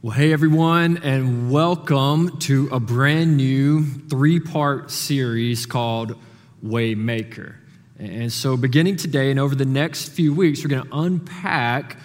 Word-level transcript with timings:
Well, 0.00 0.12
hey 0.12 0.32
everyone, 0.32 0.98
and 0.98 1.50
welcome 1.50 2.38
to 2.42 2.68
a 2.70 2.78
brand 2.78 3.36
new 3.36 3.84
three 3.84 4.38
part 4.38 4.92
series 4.92 5.66
called 5.66 6.16
Waymaker. 6.64 7.56
And 7.98 8.32
so, 8.32 8.56
beginning 8.56 8.94
today 8.94 9.32
and 9.32 9.40
over 9.40 9.56
the 9.56 9.64
next 9.64 10.10
few 10.10 10.32
weeks, 10.32 10.62
we're 10.62 10.70
going 10.70 10.86
to 10.86 10.96
unpack 10.96 11.96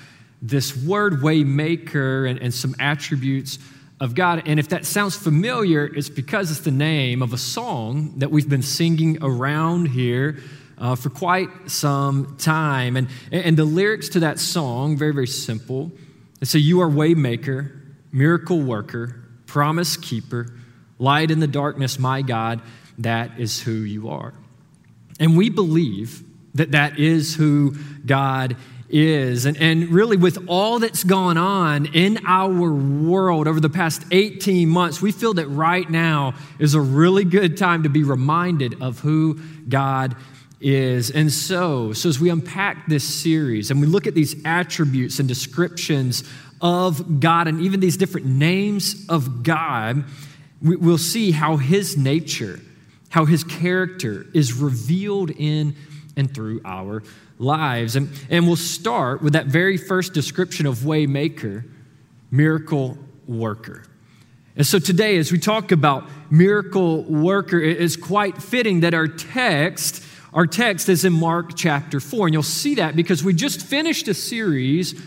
this 0.41 0.75
word 0.75 1.21
Waymaker 1.21 2.27
and, 2.27 2.39
and 2.39 2.51
some 2.51 2.73
attributes 2.79 3.59
of 3.99 4.15
God. 4.15 4.41
And 4.47 4.59
if 4.59 4.69
that 4.69 4.87
sounds 4.87 5.15
familiar, 5.15 5.85
it's 5.85 6.09
because 6.09 6.49
it's 6.49 6.61
the 6.61 6.71
name 6.71 7.21
of 7.21 7.31
a 7.31 7.37
song 7.37 8.15
that 8.17 8.31
we've 8.31 8.49
been 8.49 8.63
singing 8.63 9.19
around 9.21 9.89
here 9.89 10.39
uh, 10.79 10.95
for 10.95 11.11
quite 11.11 11.49
some 11.67 12.37
time. 12.37 12.97
And, 12.97 13.07
and 13.31 13.55
the 13.55 13.65
lyrics 13.65 14.09
to 14.09 14.21
that 14.21 14.39
song, 14.39 14.97
very, 14.97 15.13
very 15.13 15.27
simple. 15.27 15.91
They 16.39 16.47
say, 16.47 16.57
You 16.57 16.81
are 16.81 16.89
Waymaker 16.89 17.81
miracle 18.13 18.61
worker, 18.61 19.21
promise 19.45 19.97
keeper, 19.97 20.53
light 20.99 21.31
in 21.31 21.39
the 21.39 21.47
darkness, 21.47 21.99
my 21.99 22.21
God, 22.21 22.61
that 22.99 23.39
is 23.39 23.61
who 23.61 23.71
you 23.71 24.09
are. 24.09 24.33
And 25.19 25.35
we 25.35 25.49
believe 25.49 26.23
that 26.53 26.71
that 26.71 26.99
is 26.99 27.35
who 27.35 27.75
God 28.05 28.55
is. 28.89 29.45
And, 29.45 29.57
and 29.57 29.89
really, 29.89 30.17
with 30.17 30.47
all 30.47 30.79
that's 30.79 31.03
gone 31.03 31.37
on 31.37 31.87
in 31.87 32.19
our 32.27 32.71
world 32.71 33.47
over 33.47 33.59
the 33.59 33.69
past 33.69 34.03
18 34.11 34.69
months, 34.69 35.01
we 35.01 35.11
feel 35.11 35.33
that 35.35 35.47
right 35.47 35.89
now 35.89 36.35
is 36.59 36.75
a 36.75 36.81
really 36.81 37.23
good 37.25 37.57
time 37.57 37.83
to 37.83 37.89
be 37.89 38.03
reminded 38.03 38.81
of 38.81 38.99
who 38.99 39.39
God 39.67 40.15
is. 40.61 41.09
And 41.09 41.31
so, 41.31 41.91
so 41.93 42.07
as 42.07 42.19
we 42.19 42.29
unpack 42.29 42.87
this 42.87 43.03
series 43.03 43.71
and 43.71 43.81
we 43.81 43.87
look 43.87 44.05
at 44.05 44.13
these 44.13 44.35
attributes 44.45 45.19
and 45.19 45.27
descriptions 45.27 46.23
of 46.63 47.19
God 47.19 47.49
and 47.49 47.59
even 47.61 47.81
these 47.81 47.97
different 47.97 48.25
names 48.25 49.05
of 49.09 49.43
God, 49.43 50.05
we'll 50.61 50.97
see 50.97 51.31
how 51.31 51.57
his 51.57 51.97
nature, 51.97 52.61
how 53.09 53.25
his 53.25 53.43
character 53.43 54.25
is 54.33 54.53
revealed 54.53 55.29
in 55.29 55.75
and 56.15 56.33
through 56.33 56.61
our 56.63 57.03
lives. 57.37 57.97
And, 57.97 58.09
and 58.29 58.47
we'll 58.47 58.55
start 58.55 59.21
with 59.21 59.33
that 59.33 59.47
very 59.47 59.75
first 59.75 60.13
description 60.13 60.65
of 60.65 60.79
waymaker, 60.79 61.69
miracle 62.31 62.97
worker. 63.27 63.83
And 64.55 64.65
so 64.65 64.79
today, 64.79 65.17
as 65.17 65.31
we 65.31 65.39
talk 65.39 65.71
about 65.73 66.09
miracle 66.31 67.03
worker, 67.03 67.59
it 67.59 67.81
is 67.81 67.97
quite 67.97 68.41
fitting 68.41 68.81
that 68.81 68.93
our 68.93 69.07
text, 69.07 70.01
our 70.33 70.47
text 70.47 70.87
is 70.87 71.03
in 71.03 71.11
Mark 71.11 71.55
chapter 71.57 71.99
4. 71.99 72.27
And 72.27 72.33
you'll 72.33 72.43
see 72.43 72.75
that 72.75 72.95
because 72.95 73.21
we 73.21 73.33
just 73.33 73.65
finished 73.65 74.07
a 74.07 74.13
series 74.13 75.01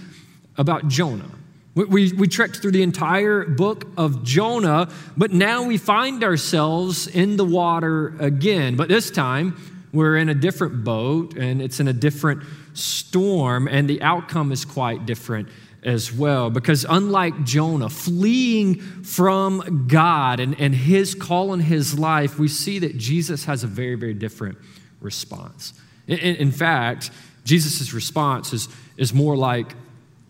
about 0.59 0.89
Jonah. 0.89 1.36
We, 1.77 1.85
we, 1.85 2.13
we, 2.15 2.27
trekked 2.27 2.57
through 2.57 2.73
the 2.73 2.83
entire 2.83 3.45
book 3.45 3.87
of 3.99 4.25
Jonah, 4.25 4.89
but 5.15 5.31
now 5.31 5.65
we 5.65 5.77
find 5.77 6.25
ourselves 6.25 7.07
in 7.07 7.37
the 7.37 7.45
water 7.45 8.17
again. 8.19 8.77
But 8.77 8.89
this 8.89 9.11
time, 9.11 9.61
we're 9.93 10.17
in 10.17 10.31
a 10.31 10.35
different 10.35 10.85
boat 10.85 11.37
and 11.37 11.61
it's 11.61 11.79
in 11.79 11.87
a 11.87 11.93
different 11.93 12.45
storm, 12.73 13.69
and 13.69 13.91
the 13.91 14.01
outcome 14.01 14.53
is 14.53 14.65
quite 14.65 15.05
different 15.05 15.51
as 15.83 16.11
well. 16.11 16.49
Because 16.49 16.87
unlike 16.89 17.45
Jonah, 17.45 17.91
fleeing 17.91 18.77
from 18.81 19.87
God 19.87 20.41
and, 20.41 20.59
and 20.59 20.75
his 20.75 21.15
call 21.15 21.53
in 21.53 21.61
his 21.61 21.99
life, 21.99 22.39
we 22.39 22.49
see 22.49 22.79
that 22.79 22.97
Jesus 22.97 23.45
has 23.45 23.65
a 23.65 23.67
very, 23.67 23.97
very 23.97 24.15
different 24.15 24.57
response. 25.03 25.75
In, 26.07 26.19
in 26.19 26.53
fact, 26.53 27.11
Jesus' 27.45 27.93
response 27.93 28.55
is, 28.55 28.69
is 28.97 29.13
more 29.13 29.37
like 29.37 29.75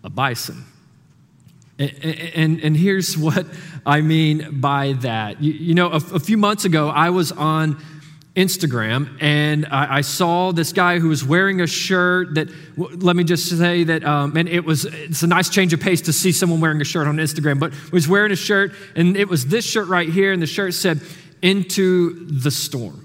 a 0.03 0.11
bison. 0.11 0.65
And, 1.79 2.61
and, 2.63 2.77
here's 2.77 3.19
what 3.19 3.47
I 3.85 4.01
mean 4.01 4.61
by 4.61 4.95
that. 5.01 5.43
You, 5.43 5.53
you 5.53 5.75
know, 5.75 5.91
a, 5.91 5.97
a, 5.97 6.21
few 6.21 6.39
months 6.39 6.65
ago, 6.65 6.89
I 6.89 7.11
was 7.11 7.33
on 7.33 7.83
Instagram 8.35 9.17
and 9.23 9.67
I, 9.67 9.99
I, 9.99 10.01
saw 10.01 10.53
this 10.53 10.73
guy 10.73 10.99
who 10.99 11.09
was 11.09 11.25
wearing 11.25 11.61
a 11.61 11.67
shirt 11.67 12.35
that, 12.35 12.49
let 12.77 13.17
me 13.17 13.25
just 13.25 13.49
say 13.49 13.85
that, 13.85 14.05
um, 14.05 14.37
and 14.37 14.49
it 14.49 14.65
was, 14.65 14.85
it's 14.87 15.23
a 15.23 15.27
nice 15.27 15.49
change 15.49 15.73
of 15.73 15.81
pace 15.81 16.03
to 16.03 16.13
see 16.13 16.33
someone 16.33 16.61
wearing 16.61 16.81
a 16.81 16.85
shirt 16.85 17.07
on 17.07 17.17
Instagram, 17.17 17.59
but 17.59 17.73
was 17.93 18.09
wearing 18.09 18.33
a 18.33 18.37
shirt 18.37 18.73
and 18.95 19.17
it 19.17 19.29
was 19.29 19.47
this 19.47 19.65
shirt 19.65 19.89
right 19.89 20.09
here, 20.09 20.33
and 20.33 20.43
the 20.43 20.47
shirt 20.47 20.75
said, 20.75 21.01
Into 21.43 22.27
the 22.27 22.51
Storm 22.51 23.03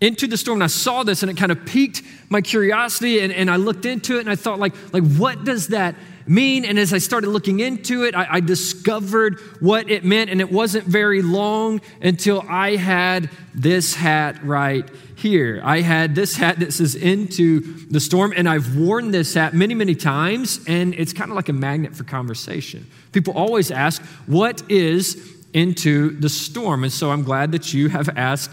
into 0.00 0.26
the 0.26 0.36
storm 0.36 0.56
and 0.56 0.64
i 0.64 0.66
saw 0.66 1.02
this 1.02 1.22
and 1.22 1.30
it 1.30 1.36
kind 1.36 1.52
of 1.52 1.64
piqued 1.64 2.02
my 2.28 2.40
curiosity 2.40 3.20
and, 3.20 3.32
and 3.32 3.50
i 3.50 3.56
looked 3.56 3.86
into 3.86 4.16
it 4.16 4.20
and 4.20 4.28
i 4.28 4.34
thought 4.34 4.58
like, 4.58 4.74
like 4.92 5.04
what 5.16 5.44
does 5.44 5.68
that 5.68 5.94
mean. 6.26 6.64
And 6.64 6.78
as 6.78 6.92
I 6.92 6.98
started 6.98 7.28
looking 7.30 7.60
into 7.60 8.04
it, 8.04 8.14
I, 8.14 8.26
I, 8.30 8.40
discovered 8.40 9.40
what 9.60 9.90
it 9.90 10.04
meant. 10.04 10.30
And 10.30 10.40
it 10.40 10.50
wasn't 10.50 10.84
very 10.84 11.22
long 11.22 11.80
until 12.00 12.44
I 12.48 12.76
had 12.76 13.30
this 13.54 13.94
hat 13.94 14.42
right 14.44 14.88
here. 15.16 15.60
I 15.64 15.80
had 15.80 16.14
this 16.14 16.36
hat 16.36 16.58
that 16.60 16.72
says 16.72 16.94
Into 16.94 17.60
the 17.86 18.00
Storm. 18.00 18.32
And 18.36 18.48
I've 18.48 18.76
worn 18.76 19.10
this 19.10 19.34
hat 19.34 19.54
many, 19.54 19.74
many 19.74 19.94
times. 19.94 20.60
And 20.66 20.94
it's 20.94 21.12
kind 21.12 21.30
of 21.30 21.36
like 21.36 21.48
a 21.48 21.54
magnet 21.54 21.94
for 21.94 22.04
conversation. 22.04 22.86
People 23.12 23.34
always 23.34 23.70
ask, 23.70 24.02
What 24.26 24.68
is 24.70 25.34
Into 25.52 26.10
the 26.18 26.28
Storm? 26.28 26.84
And 26.84 26.92
so 26.92 27.10
I'm 27.10 27.22
glad 27.22 27.52
that 27.52 27.72
you 27.72 27.88
have 27.88 28.08
asked 28.16 28.50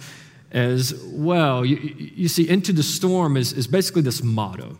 as 0.52 0.94
well. 1.06 1.66
You, 1.66 1.78
you 1.78 2.28
see, 2.28 2.48
Into 2.50 2.74
the 2.74 2.84
Storm 2.84 3.38
is, 3.38 3.54
is 3.54 3.68
basically 3.68 4.02
this 4.02 4.22
motto. 4.22 4.78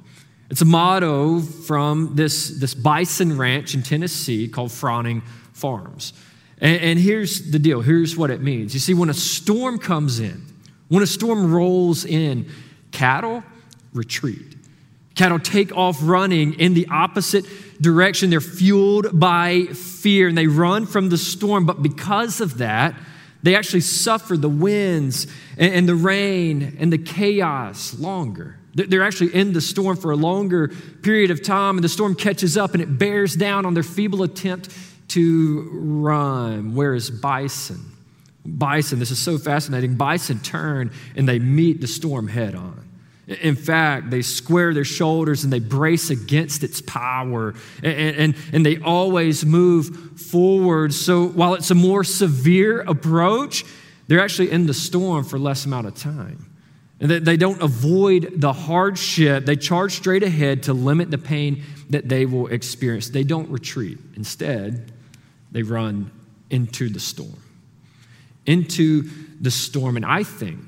It's 0.52 0.62
a 0.62 0.66
motto 0.66 1.40
from 1.40 2.16
this, 2.16 2.50
this 2.50 2.74
bison 2.74 3.38
ranch 3.38 3.74
in 3.74 3.84
Tennessee 3.84 4.50
called 4.50 4.70
Froning 4.70 5.24
Farms. 5.54 6.12
And, 6.58 6.82
and 6.82 7.00
here's 7.00 7.52
the 7.52 7.58
deal 7.58 7.80
here's 7.80 8.18
what 8.18 8.30
it 8.32 8.42
means. 8.42 8.74
You 8.74 8.82
see, 8.82 8.94
when 8.94 9.10
a 9.10 9.14
storm 9.14 9.80
comes 9.80 10.20
in, 10.20 10.46
when 10.90 11.04
a 11.04 11.08
storm 11.08 11.54
rolls 11.54 12.04
in, 12.04 12.52
cattle 12.92 13.46
retreat. 13.94 14.58
Cattle 15.16 15.40
take 15.40 15.74
off 15.76 16.00
running 16.02 16.60
in 16.60 16.74
the 16.74 16.86
opposite 16.90 17.46
direction. 17.82 18.30
They're 18.30 18.42
fueled 18.42 19.18
by 19.18 19.68
fear 19.68 20.28
and 20.28 20.38
they 20.38 20.48
run 20.48 20.86
from 20.86 21.08
the 21.08 21.18
storm. 21.18 21.66
But 21.66 21.82
because 21.82 22.42
of 22.42 22.58
that, 22.58 22.94
they 23.42 23.56
actually 23.56 23.82
suffer 23.82 24.36
the 24.36 24.50
winds 24.50 25.28
and, 25.58 25.88
the 25.88 25.96
rain 25.96 26.76
and 26.78 26.92
the 26.92 26.98
chaos 26.98 27.98
longer. 27.98 28.58
They're 28.74 29.04
actually 29.04 29.36
in 29.36 29.54
the 29.54 29.62
storm 29.62 29.98
for 29.98 30.12
a 30.12 30.16
longer 30.16 30.70
period 31.02 31.32
of 31.32 31.44
time, 31.44 31.78
and 31.78 31.84
the 31.84 31.90
storm 31.90 32.16
catches 32.16 32.58
up 32.58 32.74
and 32.74 32.82
it 32.82 32.98
bears 32.98 33.36
down 33.36 33.66
on 33.66 33.74
their 33.74 33.84
feeble 33.84 34.24
attempt 34.24 34.70
to 35.10 35.70
run. 35.74 36.74
Whereas 36.74 37.10
bison, 37.10 37.92
bison, 38.46 39.00
this 39.00 39.12
is 39.12 39.20
so 39.20 39.38
fascinating, 39.38 39.96
bison 39.96 40.40
turn 40.40 40.92
and 41.16 41.28
they 41.28 41.40
meet 41.40 41.82
the 41.82 41.88
storm 41.88 42.28
head 42.28 42.56
on. 42.56 42.88
In 43.28 43.56
fact, 43.56 44.10
they 44.10 44.22
square 44.22 44.74
their 44.74 44.86
shoulders 44.86 45.44
and 45.44 45.54
they 45.54 45.60
brace 45.60 46.10
against 46.10 46.64
its 46.64 46.82
power, 46.82 47.54
and, 47.84 48.16
and, 48.16 48.36
and 48.52 48.66
they 48.66 48.80
always 48.80 49.46
move 49.46 50.20
forward. 50.20 50.94
So 50.94 51.28
while 51.28 51.54
it's 51.54 51.72
a 51.72 51.76
more 51.76 52.04
severe 52.04 52.82
approach, 52.82 53.64
they're 54.08 54.20
actually 54.20 54.52
in 54.52 54.66
the 54.66 54.74
storm 54.74 55.24
for 55.24 55.40
less 55.40 55.66
amount 55.66 55.88
of 55.88 55.96
time. 55.96 56.51
They 57.02 57.36
don't 57.36 57.62
avoid 57.64 58.40
the 58.40 58.54
hardship. 58.54 59.46
They 59.46 59.56
charge 59.56 59.94
straight 59.94 60.22
ahead 60.22 60.64
to 60.64 60.74
limit 60.74 61.10
the 61.10 61.18
pain 61.18 61.64
that 61.90 62.08
they 62.08 62.28
will 62.28 62.46
experience. 62.48 63.10
They 63.10 63.24
don't 63.24 63.50
retreat. 63.50 63.98
Instead, 64.16 64.92
they 65.52 65.64
run 65.64 66.12
into 66.52 66.90
the 66.90 67.00
storm. 67.00 67.42
Into 68.46 69.10
the 69.42 69.50
storm. 69.50 69.96
And 69.96 70.06
I 70.06 70.22
think 70.22 70.60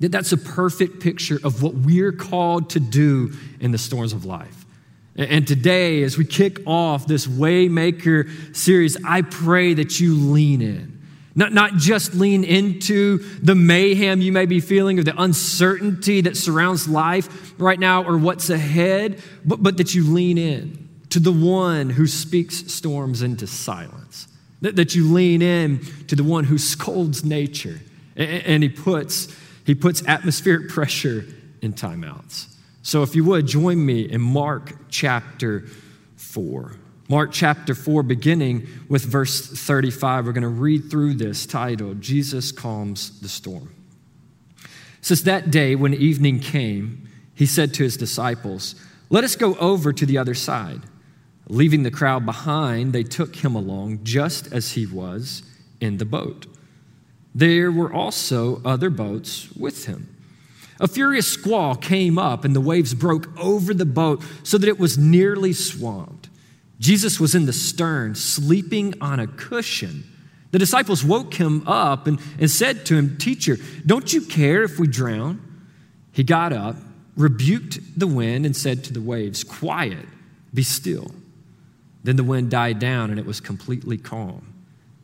that 0.00 0.12
that's 0.12 0.32
a 0.32 0.36
perfect 0.36 1.00
picture 1.00 1.40
of 1.42 1.62
what 1.62 1.72
we're 1.72 2.12
called 2.12 2.68
to 2.70 2.80
do 2.80 3.32
in 3.58 3.70
the 3.70 3.78
storms 3.78 4.12
of 4.12 4.26
life. 4.26 4.66
And 5.16 5.46
today, 5.46 6.02
as 6.02 6.18
we 6.18 6.26
kick 6.26 6.58
off 6.66 7.06
this 7.06 7.26
Waymaker 7.26 8.54
series, 8.54 9.02
I 9.02 9.22
pray 9.22 9.72
that 9.74 9.98
you 9.98 10.14
lean 10.14 10.60
in 10.60 10.93
not, 11.34 11.52
not 11.52 11.74
just 11.74 12.14
lean 12.14 12.44
into 12.44 13.18
the 13.40 13.54
mayhem 13.54 14.20
you 14.20 14.30
may 14.30 14.46
be 14.46 14.60
feeling 14.60 14.98
or 14.98 15.02
the 15.02 15.20
uncertainty 15.20 16.20
that 16.22 16.36
surrounds 16.36 16.88
life 16.88 17.54
right 17.58 17.78
now 17.78 18.04
or 18.04 18.16
what's 18.16 18.50
ahead, 18.50 19.20
but, 19.44 19.62
but 19.62 19.76
that 19.78 19.94
you 19.94 20.12
lean 20.12 20.38
in 20.38 20.88
to 21.10 21.18
the 21.18 21.32
one 21.32 21.90
who 21.90 22.06
speaks 22.06 22.72
storms 22.72 23.22
into 23.22 23.46
silence. 23.46 24.28
That, 24.60 24.76
that 24.76 24.94
you 24.94 25.12
lean 25.12 25.42
in 25.42 25.80
to 26.08 26.16
the 26.16 26.24
one 26.24 26.44
who 26.44 26.56
scolds 26.56 27.24
nature 27.24 27.80
and, 28.16 28.42
and 28.44 28.62
he, 28.62 28.68
puts, 28.68 29.34
he 29.66 29.74
puts 29.74 30.06
atmospheric 30.06 30.68
pressure 30.68 31.24
in 31.60 31.72
timeouts. 31.72 32.54
So 32.82 33.02
if 33.02 33.16
you 33.16 33.24
would, 33.24 33.46
join 33.46 33.84
me 33.84 34.02
in 34.02 34.20
Mark 34.20 34.74
chapter 34.88 35.66
4. 36.16 36.76
Mark 37.08 37.32
chapter 37.32 37.74
4, 37.74 38.02
beginning 38.02 38.66
with 38.88 39.04
verse 39.04 39.46
35. 39.46 40.24
We're 40.24 40.32
going 40.32 40.42
to 40.42 40.48
read 40.48 40.90
through 40.90 41.14
this 41.14 41.44
titled, 41.44 42.00
Jesus 42.00 42.50
Calms 42.50 43.20
the 43.20 43.28
Storm. 43.28 43.74
It 44.62 44.70
says, 45.02 45.24
That 45.24 45.50
day 45.50 45.74
when 45.74 45.92
evening 45.92 46.40
came, 46.40 47.06
he 47.34 47.44
said 47.44 47.74
to 47.74 47.82
his 47.82 47.98
disciples, 47.98 48.74
Let 49.10 49.22
us 49.22 49.36
go 49.36 49.54
over 49.56 49.92
to 49.92 50.06
the 50.06 50.16
other 50.16 50.32
side. 50.34 50.80
Leaving 51.46 51.82
the 51.82 51.90
crowd 51.90 52.24
behind, 52.24 52.94
they 52.94 53.02
took 53.02 53.36
him 53.36 53.54
along 53.54 54.02
just 54.02 54.50
as 54.50 54.72
he 54.72 54.86
was 54.86 55.42
in 55.82 55.98
the 55.98 56.06
boat. 56.06 56.46
There 57.34 57.70
were 57.70 57.92
also 57.92 58.62
other 58.64 58.88
boats 58.88 59.52
with 59.54 59.84
him. 59.84 60.08
A 60.80 60.88
furious 60.88 61.30
squall 61.30 61.76
came 61.76 62.18
up, 62.18 62.46
and 62.46 62.56
the 62.56 62.62
waves 62.62 62.94
broke 62.94 63.28
over 63.38 63.74
the 63.74 63.84
boat 63.84 64.22
so 64.42 64.56
that 64.56 64.68
it 64.68 64.78
was 64.78 64.96
nearly 64.96 65.52
swamped. 65.52 66.23
Jesus 66.78 67.20
was 67.20 67.34
in 67.34 67.46
the 67.46 67.52
stern, 67.52 68.14
sleeping 68.14 68.94
on 69.00 69.20
a 69.20 69.26
cushion. 69.26 70.04
The 70.50 70.58
disciples 70.58 71.04
woke 71.04 71.34
him 71.34 71.66
up 71.66 72.06
and, 72.06 72.20
and 72.38 72.50
said 72.50 72.86
to 72.86 72.96
him, 72.96 73.16
Teacher, 73.16 73.58
don't 73.84 74.12
you 74.12 74.22
care 74.22 74.62
if 74.62 74.78
we 74.78 74.86
drown? 74.86 75.40
He 76.12 76.22
got 76.22 76.52
up, 76.52 76.76
rebuked 77.16 77.98
the 77.98 78.06
wind, 78.06 78.46
and 78.46 78.56
said 78.56 78.84
to 78.84 78.92
the 78.92 79.00
waves, 79.00 79.42
Quiet, 79.42 80.06
be 80.52 80.62
still. 80.62 81.10
Then 82.04 82.16
the 82.16 82.24
wind 82.24 82.50
died 82.50 82.78
down, 82.78 83.10
and 83.10 83.18
it 83.18 83.26
was 83.26 83.40
completely 83.40 83.98
calm. 83.98 84.54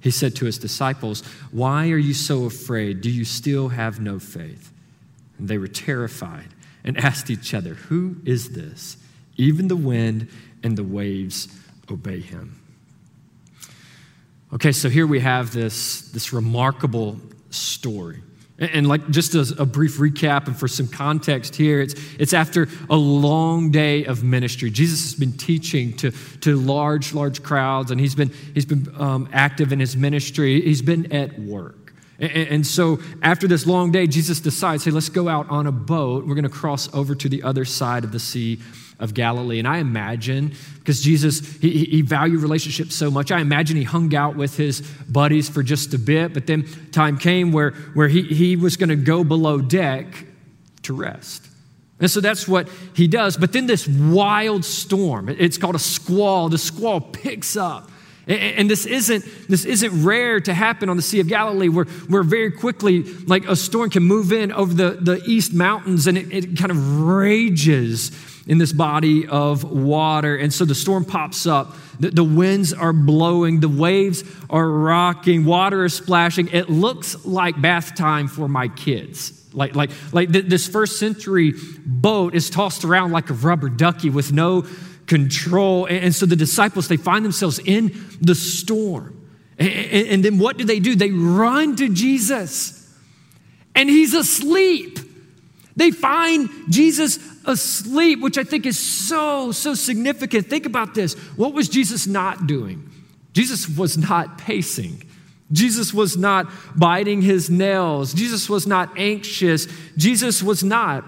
He 0.00 0.10
said 0.10 0.34
to 0.36 0.46
his 0.46 0.58
disciples, 0.58 1.22
Why 1.50 1.90
are 1.90 1.98
you 1.98 2.14
so 2.14 2.44
afraid? 2.44 3.00
Do 3.00 3.10
you 3.10 3.24
still 3.24 3.68
have 3.68 4.00
no 4.00 4.18
faith? 4.18 4.72
And 5.38 5.48
they 5.48 5.58
were 5.58 5.68
terrified 5.68 6.48
and 6.84 6.96
asked 7.04 7.30
each 7.30 7.54
other, 7.54 7.74
Who 7.74 8.16
is 8.24 8.50
this? 8.50 8.96
Even 9.36 9.68
the 9.68 9.76
wind 9.76 10.28
and 10.62 10.76
the 10.76 10.84
waves 10.84 11.48
obey 11.90 12.20
him. 12.20 12.60
Okay, 14.52 14.72
so 14.72 14.88
here 14.88 15.06
we 15.06 15.20
have 15.20 15.52
this, 15.52 16.10
this 16.10 16.32
remarkable 16.32 17.20
story. 17.50 18.22
And 18.58 18.86
like 18.86 19.08
just 19.08 19.34
as 19.34 19.52
a 19.58 19.64
brief 19.64 19.96
recap 19.96 20.46
and 20.46 20.54
for 20.54 20.68
some 20.68 20.86
context 20.86 21.56
here, 21.56 21.80
it's, 21.80 21.94
it's 22.18 22.34
after 22.34 22.68
a 22.90 22.96
long 22.96 23.70
day 23.70 24.04
of 24.04 24.22
ministry. 24.22 24.70
Jesus 24.70 25.02
has 25.02 25.14
been 25.14 25.32
teaching 25.32 25.96
to, 25.98 26.10
to 26.40 26.56
large, 26.56 27.14
large 27.14 27.42
crowds, 27.42 27.90
and 27.90 27.98
he's 27.98 28.14
been, 28.14 28.30
he's 28.52 28.66
been 28.66 28.92
um, 28.98 29.30
active 29.32 29.72
in 29.72 29.80
his 29.80 29.96
ministry. 29.96 30.60
He's 30.60 30.82
been 30.82 31.10
at 31.10 31.38
work. 31.38 31.94
And, 32.18 32.30
and 32.30 32.66
so 32.66 32.98
after 33.22 33.48
this 33.48 33.66
long 33.66 33.92
day, 33.92 34.06
Jesus 34.06 34.40
decides, 34.40 34.84
hey, 34.84 34.90
let's 34.90 35.08
go 35.08 35.26
out 35.26 35.48
on 35.48 35.66
a 35.66 35.72
boat. 35.72 36.26
We're 36.26 36.34
going 36.34 36.42
to 36.42 36.50
cross 36.50 36.92
over 36.92 37.14
to 37.14 37.28
the 37.30 37.42
other 37.42 37.64
side 37.64 38.04
of 38.04 38.12
the 38.12 38.20
sea 38.20 38.60
of 39.00 39.14
Galilee. 39.14 39.58
And 39.58 39.66
I 39.66 39.78
imagine, 39.78 40.54
because 40.78 41.00
Jesus, 41.00 41.40
he, 41.58 41.84
he 41.84 42.02
valued 42.02 42.40
relationships 42.40 42.94
so 42.94 43.10
much, 43.10 43.32
I 43.32 43.40
imagine 43.40 43.76
he 43.76 43.84
hung 43.84 44.14
out 44.14 44.36
with 44.36 44.56
his 44.56 44.80
buddies 45.08 45.48
for 45.48 45.62
just 45.62 45.94
a 45.94 45.98
bit, 45.98 46.34
but 46.34 46.46
then 46.46 46.66
time 46.92 47.18
came 47.18 47.52
where, 47.52 47.72
where 47.94 48.08
he, 48.08 48.22
he 48.22 48.56
was 48.56 48.76
going 48.76 48.90
to 48.90 48.96
go 48.96 49.24
below 49.24 49.60
deck 49.60 50.24
to 50.82 50.94
rest. 50.94 51.46
And 52.00 52.10
so 52.10 52.20
that's 52.20 52.48
what 52.48 52.68
he 52.94 53.06
does. 53.06 53.36
But 53.36 53.52
then 53.52 53.66
this 53.66 53.86
wild 53.86 54.64
storm, 54.64 55.28
it's 55.28 55.58
called 55.58 55.74
a 55.74 55.80
squall, 55.80 56.48
the 56.48 56.58
squall 56.58 57.00
picks 57.00 57.56
up. 57.56 57.90
And 58.26 58.70
this 58.70 58.86
isn't, 58.86 59.24
this 59.48 59.64
isn't 59.64 60.04
rare 60.04 60.40
to 60.40 60.54
happen 60.54 60.88
on 60.88 60.96
the 60.96 61.02
Sea 61.02 61.20
of 61.20 61.26
Galilee, 61.26 61.68
where, 61.68 61.86
where 61.86 62.22
very 62.22 62.52
quickly, 62.52 63.02
like 63.02 63.44
a 63.48 63.56
storm 63.56 63.90
can 63.90 64.04
move 64.04 64.30
in 64.30 64.52
over 64.52 64.72
the, 64.72 64.90
the 65.00 65.20
east 65.26 65.52
mountains 65.52 66.06
and 66.06 66.16
it, 66.16 66.32
it 66.32 66.56
kind 66.56 66.70
of 66.70 67.00
rages 67.00 68.10
in 68.50 68.58
this 68.58 68.72
body 68.72 69.28
of 69.28 69.62
water. 69.62 70.36
And 70.36 70.52
so 70.52 70.64
the 70.64 70.74
storm 70.74 71.04
pops 71.04 71.46
up. 71.46 71.76
The, 72.00 72.10
the 72.10 72.24
winds 72.24 72.72
are 72.72 72.92
blowing. 72.92 73.60
The 73.60 73.68
waves 73.68 74.24
are 74.50 74.68
rocking. 74.68 75.44
Water 75.44 75.84
is 75.84 75.94
splashing. 75.94 76.48
It 76.48 76.68
looks 76.68 77.24
like 77.24 77.62
bath 77.62 77.94
time 77.94 78.26
for 78.26 78.48
my 78.48 78.66
kids. 78.66 79.32
Like, 79.54 79.76
like, 79.76 79.92
like 80.12 80.32
th- 80.32 80.46
this 80.46 80.66
first 80.66 80.98
century 80.98 81.54
boat 81.86 82.34
is 82.34 82.50
tossed 82.50 82.84
around 82.84 83.12
like 83.12 83.30
a 83.30 83.34
rubber 83.34 83.68
ducky 83.68 84.10
with 84.10 84.32
no 84.32 84.66
control. 85.06 85.86
And, 85.86 86.06
and 86.06 86.14
so 86.14 86.26
the 86.26 86.34
disciples, 86.34 86.88
they 86.88 86.96
find 86.96 87.24
themselves 87.24 87.60
in 87.60 88.04
the 88.20 88.34
storm. 88.34 89.28
And, 89.60 89.68
and, 89.68 90.08
and 90.08 90.24
then 90.24 90.38
what 90.40 90.56
do 90.56 90.64
they 90.64 90.80
do? 90.80 90.96
They 90.96 91.12
run 91.12 91.76
to 91.76 91.88
Jesus, 91.88 92.92
and 93.76 93.88
he's 93.88 94.12
asleep. 94.12 94.98
They 95.76 95.92
find 95.92 96.50
Jesus 96.68 97.18
asleep, 97.46 98.20
which 98.20 98.38
I 98.38 98.44
think 98.44 98.66
is 98.66 98.78
so, 98.78 99.52
so 99.52 99.74
significant. 99.74 100.48
Think 100.48 100.66
about 100.66 100.94
this. 100.94 101.14
What 101.36 101.54
was 101.54 101.68
Jesus 101.68 102.06
not 102.06 102.46
doing? 102.46 102.90
Jesus 103.32 103.68
was 103.68 103.96
not 103.96 104.38
pacing. 104.38 105.04
Jesus 105.52 105.92
was 105.92 106.16
not 106.16 106.46
biting 106.76 107.22
his 107.22 107.50
nails. 107.50 108.14
Jesus 108.14 108.48
was 108.48 108.66
not 108.66 108.96
anxious. 108.96 109.66
Jesus 109.96 110.42
was 110.42 110.62
not 110.62 111.04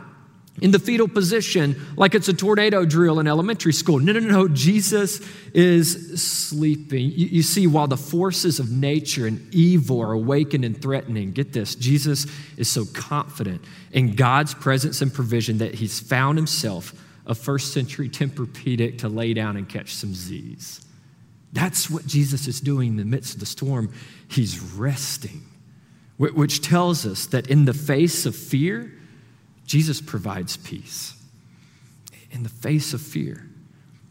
in 0.60 0.70
the 0.70 0.78
fetal 0.78 1.08
position 1.08 1.80
like 1.96 2.14
it's 2.14 2.28
a 2.28 2.34
tornado 2.34 2.84
drill 2.84 3.18
in 3.18 3.26
elementary 3.26 3.72
school. 3.72 3.98
No, 3.98 4.12
no, 4.12 4.20
no. 4.20 4.48
Jesus 4.48 5.20
is 5.54 6.22
sleeping. 6.22 7.10
You, 7.10 7.26
you, 7.26 7.42
see, 7.42 7.66
while 7.66 7.86
the 7.86 7.96
forces 7.96 8.58
of 8.58 8.70
nature 8.70 9.26
and 9.26 9.52
evil 9.54 10.00
are 10.00 10.12
awakened 10.12 10.64
and 10.64 10.80
threatening, 10.80 11.32
get 11.32 11.52
this 11.54 11.74
Jesus 11.74 12.26
is 12.58 12.70
so 12.70 12.84
confident 12.92 13.62
in 13.92 14.14
God's 14.14 14.52
presence 14.52 15.00
and 15.00 15.12
provision 15.12 15.58
that 15.58 15.74
he's 15.74 16.00
found 16.00 16.36
himself 16.36 16.92
a 17.24 17.34
first 17.34 17.72
century 17.72 18.08
Tempur-Pedic 18.08 18.98
to 18.98 19.08
lay 19.08 19.32
down 19.32 19.56
and 19.56 19.68
catch 19.68 19.94
some 19.94 20.12
Z's. 20.12 20.84
That's 21.52 21.88
what 21.88 22.06
Jesus 22.06 22.46
is 22.46 22.60
doing 22.60 22.90
in 22.90 22.96
the 22.96 23.04
midst 23.04 23.34
of 23.34 23.40
the 23.40 23.46
storm. 23.46 23.92
He's 24.28 24.58
resting, 24.60 25.42
which 26.18 26.62
tells 26.62 27.06
us 27.06 27.26
that 27.26 27.46
in 27.48 27.64
the 27.64 27.74
face 27.74 28.26
of 28.26 28.34
fear, 28.34 28.92
Jesus 29.66 30.00
provides 30.00 30.56
peace. 30.56 31.14
In 32.30 32.42
the 32.42 32.48
face 32.48 32.94
of 32.94 33.00
fear, 33.00 33.46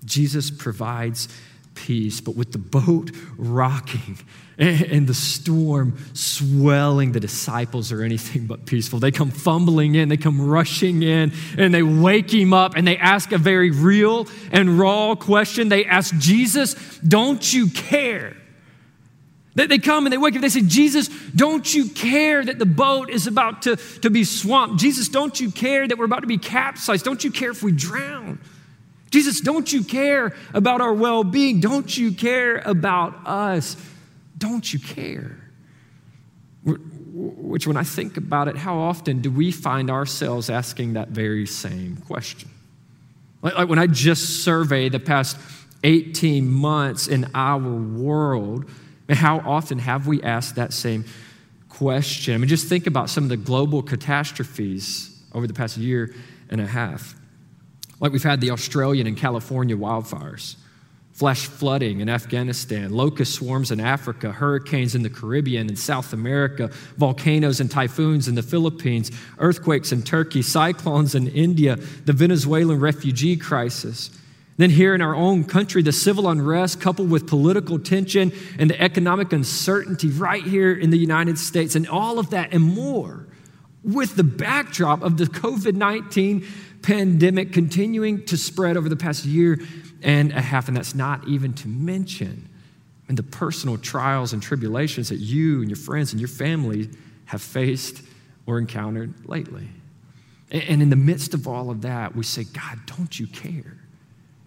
Jesus 0.06 0.52
provides 0.52 1.28
peace. 1.76 2.22
But 2.22 2.36
with 2.36 2.52
the 2.52 2.58
boat 2.58 3.12
rocking 3.38 4.18
and 4.58 5.08
the 5.08 5.14
storm 5.14 5.98
swelling, 6.14 7.12
the 7.12 7.20
disciples 7.20 7.92
are 7.92 8.04
anything 8.04 8.48
but 8.48 8.66
peaceful. 8.66 9.00
They 9.00 9.12
come 9.12 9.32
fumbling 9.32 9.96
in, 9.96 10.10
they 10.10 10.18
come 10.18 10.42
rushing 10.42 11.04
in, 11.04 11.34
and 11.58 11.74
they 11.74 11.84
wake 11.84 12.32
him 12.32 12.54
up 12.54 12.76
and 12.76 12.88
they 12.88 12.98
ask 12.98 13.32
a 13.32 13.38
very 13.38 13.72
real 13.72 14.28
and 14.52 14.78
raw 14.78 15.16
question. 15.16 15.70
They 15.70 15.86
ask 15.86 16.16
Jesus, 16.18 16.76
Don't 17.00 17.52
you 17.54 17.70
care? 17.70 18.36
They, 19.54 19.68
they 19.68 19.80
come 19.80 20.06
and 20.06 20.14
they 20.14 20.18
wake 20.18 20.36
up, 20.36 20.42
they 20.42 20.50
say, 20.50 20.62
Jesus, 20.62 21.10
don't 21.36 21.74
you 21.74 21.90
care 21.90 22.44
that 22.44 22.58
the 22.58 22.66
boat 22.66 23.10
is 23.10 23.28
about 23.28 23.64
to, 23.64 23.76
to 23.76 24.10
be 24.10 24.24
swamped? 24.24 24.80
Jesus, 24.80 25.10
don't 25.10 25.38
you 25.40 25.52
care 25.52 25.88
that 25.88 25.98
we're 25.98 26.06
about 26.06 26.22
to 26.22 26.28
be 26.28 26.38
capsized? 26.38 27.04
Don't 27.04 27.24
you 27.24 27.32
care 27.32 27.52
if 27.52 27.62
we 27.62 27.72
drown? 27.72 28.40
Jesus, 29.10 29.42
don't 29.42 29.72
you 29.72 29.84
care 29.84 30.34
about 30.54 30.80
our 30.80 30.94
well 30.94 31.26
being? 31.26 31.60
Don't 31.60 31.98
you 31.98 32.14
care 32.14 32.60
about 32.60 33.28
us? 33.28 33.76
Don't 34.38 34.72
you 34.72 34.80
care? 34.80 35.38
Which, 36.64 37.68
when 37.68 37.76
I 37.76 37.84
think 37.84 38.16
about 38.16 38.48
it, 38.48 38.56
how 38.56 38.78
often 38.78 39.20
do 39.20 39.30
we 39.30 39.52
find 39.52 39.92
ourselves 39.92 40.50
asking 40.50 40.94
that 40.94 41.10
very 41.10 41.46
same 41.46 41.98
question? 41.98 42.50
Like, 43.42 43.56
like 43.56 43.68
when 43.68 43.80
I 43.80 43.88
just 43.88 44.44
survey 44.44 44.88
the 44.88 45.00
past 45.00 45.38
18 45.84 46.48
months 46.48 47.08
in 47.08 47.30
our 47.36 47.60
world, 47.60 48.70
and 49.08 49.18
how 49.18 49.40
often 49.40 49.80
have 49.80 50.08
we 50.08 50.22
asked 50.22 50.56
that 50.56 50.74
same 50.74 51.06
question? 51.70 52.34
I 52.34 52.38
mean, 52.38 52.48
just 52.48 52.68
think 52.68 52.88
about 52.88 53.10
some 53.10 53.24
of 53.24 53.30
the 53.30 53.38
global 53.38 53.82
catastrophes 53.82 55.22
over 55.34 55.48
the 55.48 55.54
past 55.54 55.78
year 55.78 56.14
and 56.50 56.62
a 56.62 56.68
half. 56.68 57.16
Like 58.00 58.12
we've 58.12 58.24
had 58.24 58.42
the 58.42 58.52
Australian 58.52 59.08
and 59.08 59.16
California 59.16 59.78
wildfires, 59.78 60.56
flash 61.12 61.46
flooding 61.46 62.00
in 62.00 62.10
Afghanistan, 62.10 62.92
locust 62.92 63.36
swarms 63.36 63.72
in 63.72 63.80
Africa, 63.80 64.32
hurricanes 64.32 64.96
in 64.96 65.04
the 65.04 65.10
Caribbean 65.10 65.68
and 65.68 65.78
South 65.78 66.12
America, 66.14 66.70
volcanoes 66.98 67.60
and 67.60 67.70
typhoons 67.70 68.28
in 68.28 68.36
the 68.36 68.42
Philippines, 68.42 69.12
earthquakes 69.38 69.92
in 69.92 70.02
Turkey, 70.02 70.42
cyclones 70.42 71.14
in 71.16 71.28
India, 71.28 71.76
the 72.06 72.14
Venezuelan 72.14 72.80
refugee 72.80 73.38
crisis. 73.38 74.10
Then, 74.58 74.70
here 74.70 74.94
in 74.94 75.02
our 75.02 75.16
own 75.16 75.44
country, 75.46 75.82
the 75.82 75.92
civil 75.92 76.30
unrest 76.30 76.82
coupled 76.82 77.10
with 77.10 77.26
political 77.28 77.80
tension 77.80 78.32
and 78.60 78.70
the 78.70 78.80
economic 78.80 79.34
uncertainty 79.34 80.10
right 80.10 80.44
here 80.44 80.74
in 80.74 80.90
the 80.90 80.98
United 80.98 81.40
States, 81.40 81.76
and 81.76 81.88
all 81.88 82.20
of 82.20 82.30
that 82.32 82.54
and 82.54 82.64
more, 82.64 83.26
with 83.84 84.16
the 84.16 84.24
backdrop 84.24 85.02
of 85.02 85.18
the 85.18 85.26
COVID 85.26 85.76
19 85.76 86.46
pandemic 86.82 87.54
continuing 87.54 88.26
to 88.26 88.38
spread 88.38 88.78
over 88.78 88.90
the 88.90 88.96
past 88.96 89.26
year 89.26 89.60
and 90.02 90.32
a 90.32 90.42
half. 90.42 90.68
And 90.68 90.76
that's 90.76 90.96
not 90.96 91.28
even 91.28 91.54
to 91.54 91.68
mention 91.68 92.50
and 93.12 93.18
the 93.18 93.24
personal 93.24 93.78
trials 93.78 94.32
and 94.32 94.42
tribulations 94.42 95.10
that 95.10 95.18
you 95.18 95.60
and 95.60 95.70
your 95.70 95.76
friends 95.76 96.14
and 96.14 96.22
your 96.22 96.30
family 96.30 96.90
have 97.26 97.42
faced 97.42 98.02
or 98.46 98.58
encountered 98.58 99.28
lately. 99.28 99.68
And 100.50 100.82
in 100.82 100.90
the 100.90 100.96
midst 100.96 101.34
of 101.34 101.46
all 101.46 101.70
of 101.70 101.82
that, 101.82 102.16
we 102.16 102.24
say, 102.24 102.46
God, 102.46 102.80
don't 102.86 103.20
you 103.20 103.28
care? 103.28 103.81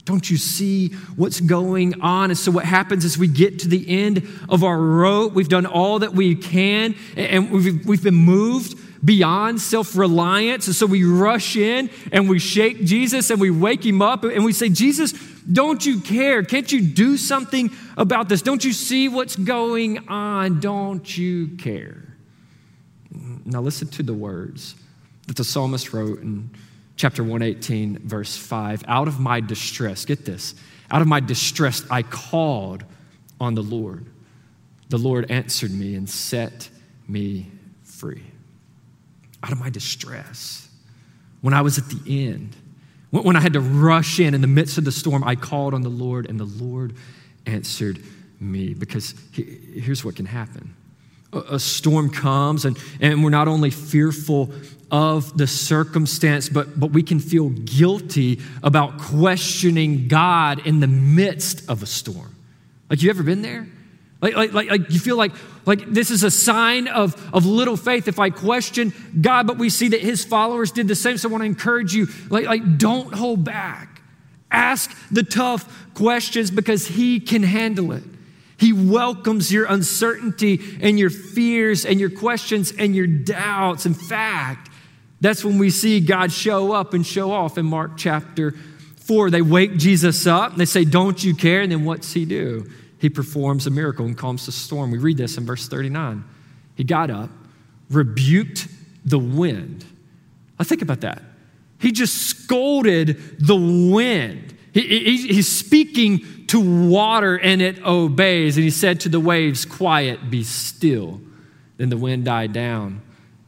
Don't 0.05 0.31
you 0.31 0.37
see 0.37 0.89
what's 1.17 1.41
going 1.41 2.01
on? 2.03 2.31
And 2.31 2.39
so, 2.39 2.51
what 2.51 2.65
happens 2.65 3.05
is 3.05 3.17
we 3.17 3.29
get 3.29 3.61
to 3.61 3.69
the 3.69 3.89
end 3.89 4.29
of 4.49 4.63
our 4.63 4.79
rope. 4.79 5.33
We've 5.33 5.49
done 5.49 5.67
all 5.67 6.01
that 6.01 6.13
we 6.13 6.35
can, 6.35 6.95
and 7.17 7.51
we've, 7.51 7.87
we've 7.87 8.03
been 8.03 8.15
moved 8.15 8.79
beyond 9.05 9.61
self 9.61 9.97
reliance. 9.97 10.67
And 10.67 10.75
so 10.75 10.87
we 10.87 11.05
rush 11.05 11.57
in 11.57 11.91
and 12.13 12.29
we 12.29 12.39
shake 12.39 12.85
Jesus 12.85 13.31
and 13.31 13.41
we 13.41 13.51
wake 13.51 13.85
him 13.85 14.03
up 14.03 14.25
and 14.25 14.45
we 14.45 14.53
say, 14.53 14.69
Jesus, 14.69 15.13
don't 15.51 15.85
you 15.85 16.01
care? 16.01 16.43
Can't 16.43 16.71
you 16.71 16.81
do 16.81 17.17
something 17.17 17.71
about 17.97 18.29
this? 18.29 18.43
Don't 18.43 18.65
you 18.65 18.73
see 18.73 19.09
what's 19.09 19.37
going 19.37 20.09
on? 20.09 20.61
Don't 20.61 21.17
you 21.17 21.49
care? 21.57 22.17
Now, 23.45 23.61
listen 23.61 23.89
to 23.89 24.03
the 24.03 24.15
words 24.15 24.75
that 25.27 25.37
the 25.37 25.45
psalmist 25.45 25.93
wrote 25.93 26.21
in 26.21 26.51
chapter 26.97 27.23
118, 27.23 28.01
verse 28.01 28.37
5. 28.37 28.85
Out 28.87 29.09
of 29.09 29.19
my 29.21 29.41
distress, 29.41 30.05
get 30.05 30.25
this, 30.25 30.55
out 30.91 31.03
of 31.03 31.09
my 31.09 31.21
distress, 31.21 31.85
I 31.91 32.03
called 32.03 32.85
on 33.41 33.55
the 33.55 33.63
Lord. 33.63 34.07
The 34.89 34.99
Lord 34.99 35.31
answered 35.31 35.73
me 35.73 35.95
and 35.95 36.09
set 36.09 36.69
me 37.09 37.51
free. 37.83 38.23
Out 39.43 39.53
of 39.53 39.59
my 39.59 39.71
distress, 39.71 40.69
when 41.41 41.53
I 41.55 41.63
was 41.63 41.79
at 41.79 41.89
the 41.89 42.27
end, 42.29 42.57
when 43.11 43.37
I 43.37 43.41
had 43.41 43.53
to 43.53 43.61
rush 43.61 44.19
in 44.19 44.35
in 44.35 44.41
the 44.41 44.47
midst 44.47 44.79
of 44.79 44.85
the 44.85 44.93
storm, 44.93 45.23
I 45.23 45.37
called 45.37 45.75
on 45.75 45.83
the 45.83 45.89
Lord, 45.89 46.29
and 46.29 46.39
the 46.39 46.45
Lord 46.45 46.95
answered 47.47 48.03
me. 48.41 48.75
Because 48.75 49.15
here's 49.33 50.05
what 50.05 50.17
can 50.17 50.27
happen 50.27 50.75
a 51.33 51.59
storm 51.59 52.11
comes, 52.11 52.65
and, 52.65 52.79
and 53.01 53.23
we're 53.23 53.31
not 53.31 53.49
only 53.49 53.71
fearful 53.71 54.53
of 54.95 55.37
the 55.37 55.49
circumstance, 55.49 56.49
but, 56.49 56.79
but 56.79 56.93
we 56.93 57.03
can 57.03 57.19
feel 57.19 57.49
guilty 57.49 58.41
about 58.63 58.97
questioning 58.97 60.07
God 60.07 60.65
in 60.69 60.79
the 60.79 60.87
midst 60.87 61.69
of 61.69 61.83
a 61.83 61.87
storm. 61.87 62.37
Like, 62.89 63.03
you 63.03 63.11
ever 63.11 63.25
been 63.25 63.43
there? 63.43 63.67
Like, 64.21 64.37
like, 64.37 64.53
like, 64.53 64.71
like, 64.71 64.91
you 64.93 65.01
feel 65.01 65.17
like, 65.17 65.33
like 65.67 65.85
this 65.91 66.13
is 66.13 66.23
a 66.23 66.31
sign 66.31 66.87
of, 66.87 67.21
of 67.35 67.45
little 67.45 67.77
faith 67.77 68.07
if 68.07 68.21
I 68.21 68.31
question 68.31 68.95
God, 69.21 69.49
but 69.49 69.59
we 69.59 69.69
see 69.69 69.89
that 69.89 70.01
his 70.01 70.25
followers 70.25 70.71
did 70.71 70.87
the 70.87 70.95
same. 70.95 71.19
So 71.19 71.29
I 71.29 71.33
want 71.33 71.43
to 71.43 71.47
encourage 71.47 71.93
you, 71.93 72.07
like, 72.31 72.47
like 72.47 72.79
don't 72.79 73.13
hold 73.13 73.43
back. 73.43 74.01
Ask 74.53 74.97
the 75.11 75.25
tough 75.25 75.93
questions 75.95 76.53
because 76.53 76.87
he 76.87 77.19
can 77.19 77.43
handle 77.43 77.91
it. 77.91 78.05
He 78.59 78.73
welcomes 78.73 79.53
your 79.53 79.67
uncertainty 79.67 80.61
and 80.81 81.01
your 81.01 81.11
fears 81.11 81.85
and 81.85 81.99
your 81.99 82.11
questions 82.11 82.71
and 82.71 82.95
your 82.95 83.09
doubts. 83.09 83.87
In 83.87 83.95
fact, 83.95 84.71
that's 85.25 85.45
when 85.45 85.59
we 85.59 85.71
see 85.71 86.01
God 86.01 86.33
show 86.33 86.73
up 86.73 86.93
and 86.93 87.07
show 87.07 87.31
off 87.33 87.57
in 87.57 87.67
Mark 87.67 87.93
chapter 87.97 88.55
4. 88.97 89.31
They 89.31 89.43
wake 89.43 89.77
Jesus 89.77 90.27
up 90.27 90.53
and 90.53 90.61
they 90.61 90.65
say, 90.65 90.85
Don't 90.85 91.23
you 91.23 91.35
care? 91.35 91.63
And 91.63 91.73
then 91.73 91.85
what's 91.85 92.13
he 92.13 92.25
do? 92.25 92.71
He 92.99 93.09
performs 93.09 93.67
a 93.67 93.71
miracle 93.71 94.07
and 94.07 94.17
calms 94.17 94.47
the 94.47 94.53
storm. 94.53 94.91
We 94.91 94.99
read 94.99 95.17
this 95.17 95.37
in 95.37 95.47
verse 95.47 95.69
39. 95.69 96.25
He 96.75 96.85
got 96.85 97.11
up, 97.11 97.31
rebuked 97.91 98.67
the 99.05 99.19
wind. 99.19 99.85
I 100.59 100.65
think 100.65 100.83
about 100.83 101.03
that. 101.03 101.23
He 101.79 101.93
just 101.93 102.15
scolded 102.15 103.39
the 103.39 103.57
wind. 103.57 104.57
He, 104.73 104.81
he, 104.81 105.17
he's 105.35 105.55
speaking 105.55 106.47
to 106.49 106.89
water 106.89 107.37
and 107.39 107.61
it 107.61 107.85
obeys. 107.85 108.57
And 108.57 108.65
he 108.65 108.71
said 108.71 109.01
to 109.01 109.09
the 109.09 109.21
waves, 109.21 109.65
Quiet, 109.65 110.31
be 110.31 110.43
still. 110.43 111.21
Then 111.77 111.91
the 111.91 111.97
wind 111.97 112.25
died 112.25 112.53
down 112.53 113.03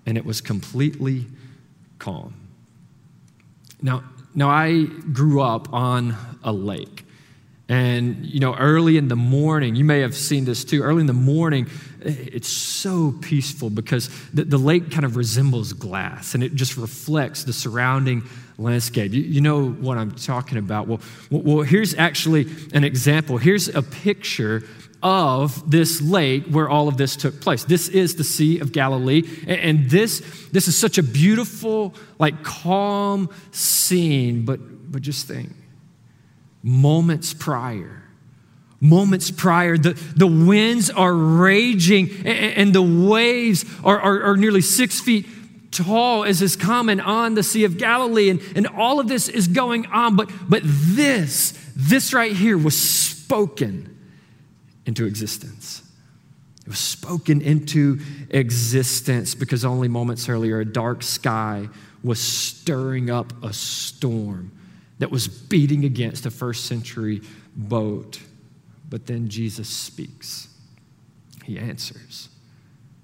and 0.05 0.17
it 0.17 0.25
was 0.25 0.41
completely 0.41 1.27
calm. 1.99 2.35
Now, 3.83 4.05
now 4.35 4.51
I 4.51 4.85
grew 4.85 5.41
up 5.41 5.73
on 5.73 6.17
a 6.43 6.53
lake. 6.53 7.05
And, 7.69 8.25
you 8.25 8.39
know, 8.39 8.55
early 8.55 8.97
in 8.97 9.09
the 9.09 9.17
morning, 9.17 9.75
you 9.75 9.85
may 9.85 10.01
have 10.01 10.15
seen 10.15 10.45
this 10.45 10.65
too. 10.65 10.83
Early 10.83 11.01
in 11.01 11.09
the 11.09 11.13
morning, 11.13 11.69
it's 12.01 12.49
so 12.49 13.15
peaceful 13.21 13.71
because 13.71 14.09
the, 14.33 14.45
the 14.45 14.59
lake 14.59 14.93
kind 14.93 15.05
of 15.05 15.17
resembles 15.17 15.73
glass 15.73 16.35
and 16.35 16.45
it 16.45 16.55
just 16.55 16.77
reflects 16.77 17.43
the 17.43 17.53
surrounding 17.53 18.23
landscape. 18.57 19.13
You, 19.13 19.23
you 19.23 19.41
know 19.41 19.69
what 19.69 19.99
I'm 19.99 20.13
talking 20.13 20.59
about. 20.59 20.87
Well, 20.87 21.01
well, 21.31 21.63
here's 21.63 21.95
actually 21.95 22.47
an 22.73 22.85
example. 22.85 23.37
Here's 23.37 23.69
a 23.69 23.83
picture 23.83 24.63
of 25.03 25.71
this 25.71 26.01
lake 26.01 26.47
where 26.47 26.69
all 26.69 26.89
of 26.89 26.97
this 26.97 27.17
took 27.17 27.41
place. 27.41 27.65
This 27.65 27.89
is 27.89 28.17
the 28.17 28.25
Sea 28.25 28.59
of 28.61 28.73
Galilee. 28.73 29.23
And, 29.47 29.91
this, 29.91 30.21
this 30.53 30.69
is 30.69 30.77
such 30.77 30.99
a 30.99 31.03
beautiful, 31.03 31.95
like 32.19 32.43
calm 32.43 33.31
scene. 33.51 34.45
But, 34.45 34.91
but 34.91 35.03
just 35.03 35.29
think 35.29 35.53
moments 36.63 37.33
prior, 37.33 38.03
moments 38.81 39.31
prior, 39.31 39.79
the, 39.79 39.93
the 40.17 40.27
winds 40.27 40.91
are 40.91 41.15
raging 41.15 42.11
and, 42.25 42.29
and 42.29 42.75
the 42.75 42.83
waves 42.83 43.65
are, 43.85 44.01
are, 44.01 44.23
are, 44.23 44.37
nearly 44.37 44.61
six 44.61 45.01
feet 45.01 45.27
tall, 45.71 46.25
as 46.25 46.43
is 46.43 46.57
common 46.57 47.01
on 47.01 47.35
the 47.35 47.43
Sea 47.43 47.65
of 47.65 47.79
Galilee. 47.79 48.31
And, 48.31 48.41
and 48.57 48.67
all 48.67 48.99
of 48.99 49.09
this 49.09 49.29
is 49.29 49.47
going 49.47 49.87
on. 49.87 50.17
But, 50.17 50.31
but 50.49 50.63
this, 50.65 51.53
this 51.77 52.13
right 52.13 52.33
here 52.33 52.59
was 52.59 52.77
spoken 52.77 53.96
into 54.87 55.05
existence. 55.05 55.83
It 56.63 56.71
was 56.71 56.79
spoken 56.79 57.43
into 57.43 58.01
existence 58.31 59.35
because 59.35 59.65
only 59.65 59.87
moments 59.89 60.29
earlier, 60.29 60.61
a 60.61 60.65
dark 60.65 61.03
sky 61.03 61.69
was 62.03 62.21
stirring 62.21 63.11
up 63.11 63.33
a 63.45 63.53
storm 63.53 64.51
that 64.99 65.11
was 65.11 65.29
beating 65.29 65.85
against 65.85 66.27
a 66.27 66.31
first 66.31 66.67
century 66.67 67.21
boat. 67.55 68.21
But 68.89 69.07
then 69.07 69.29
Jesus 69.29 69.69
speaks, 69.69 70.49
he 71.45 71.59
answers. 71.59 72.29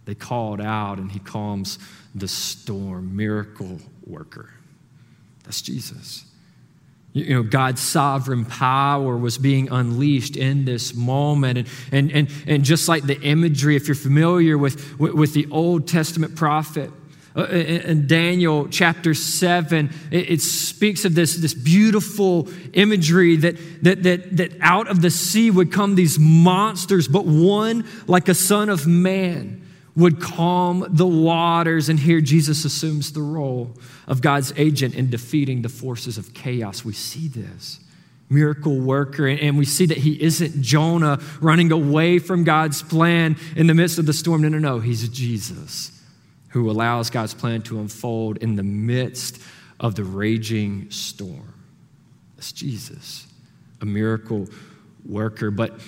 They 0.04 0.14
called 0.14 0.60
out 0.60 0.98
and 0.98 1.12
he 1.12 1.20
calms 1.20 1.78
the 2.14 2.28
storm, 2.28 3.16
miracle 3.16 3.78
worker. 4.04 4.50
That's 5.44 5.62
Jesus. 5.62 6.24
You 7.12 7.34
know, 7.34 7.42
God's 7.42 7.82
sovereign 7.82 8.46
power 8.46 9.16
was 9.16 9.36
being 9.36 9.70
unleashed 9.70 10.36
in 10.36 10.64
this 10.64 10.94
moment. 10.94 11.58
And, 11.58 11.68
and, 11.92 12.10
and, 12.10 12.28
and 12.46 12.64
just 12.64 12.88
like 12.88 13.02
the 13.02 13.20
imagery, 13.20 13.76
if 13.76 13.86
you're 13.86 13.94
familiar 13.94 14.56
with, 14.56 14.98
with, 14.98 15.34
the 15.34 15.46
Old 15.50 15.86
Testament 15.86 16.36
prophet, 16.36 16.90
uh, 17.36 17.46
in 17.46 18.06
Daniel 18.06 18.68
chapter 18.68 19.14
7, 19.14 19.90
it, 20.10 20.40
speaks 20.40 21.04
of 21.04 21.14
this, 21.14 21.36
this 21.36 21.54
beautiful 21.54 22.48
imagery 22.74 23.36
that, 23.36 23.56
that, 23.82 24.02
that, 24.02 24.36
that 24.36 24.52
out 24.60 24.88
of 24.88 25.00
the 25.00 25.10
sea 25.10 25.50
would 25.50 25.72
come 25.72 25.94
these 25.94 26.18
monsters, 26.18 27.08
but 27.08 27.24
one 27.24 27.86
like 28.06 28.28
a 28.28 28.34
son 28.34 28.68
of 28.68 28.86
man 28.86 29.61
would 29.94 30.20
calm 30.20 30.86
the 30.88 31.06
waters. 31.06 31.88
And 31.88 31.98
here 31.98 32.20
Jesus 32.20 32.64
assumes 32.64 33.12
the 33.12 33.22
role 33.22 33.76
of 34.06 34.20
God's 34.20 34.52
agent 34.56 34.94
in 34.94 35.10
defeating 35.10 35.62
the 35.62 35.68
forces 35.68 36.18
of 36.18 36.32
chaos. 36.34 36.84
We 36.84 36.94
see 36.94 37.28
this 37.28 37.80
miracle 38.30 38.80
worker. 38.80 39.26
And 39.28 39.58
we 39.58 39.64
see 39.64 39.86
that 39.86 39.98
he 39.98 40.20
isn't 40.22 40.62
Jonah 40.62 41.20
running 41.40 41.70
away 41.70 42.18
from 42.18 42.44
God's 42.44 42.82
plan 42.82 43.36
in 43.54 43.66
the 43.66 43.74
midst 43.74 43.98
of 43.98 44.06
the 44.06 44.12
storm. 44.12 44.42
No, 44.42 44.48
no, 44.48 44.58
no. 44.58 44.80
He's 44.80 45.06
Jesus 45.08 45.98
who 46.52 46.70
allows 46.70 47.08
God's 47.08 47.32
plan 47.34 47.62
to 47.62 47.80
unfold 47.80 48.36
in 48.38 48.56
the 48.56 48.62
midst 48.62 49.40
of 49.80 49.94
the 49.94 50.04
raging 50.04 50.90
storm. 50.90 51.54
That's 52.36 52.52
Jesus, 52.52 53.26
a 53.80 53.86
miracle 53.86 54.48
worker. 55.06 55.50
But, 55.50 55.80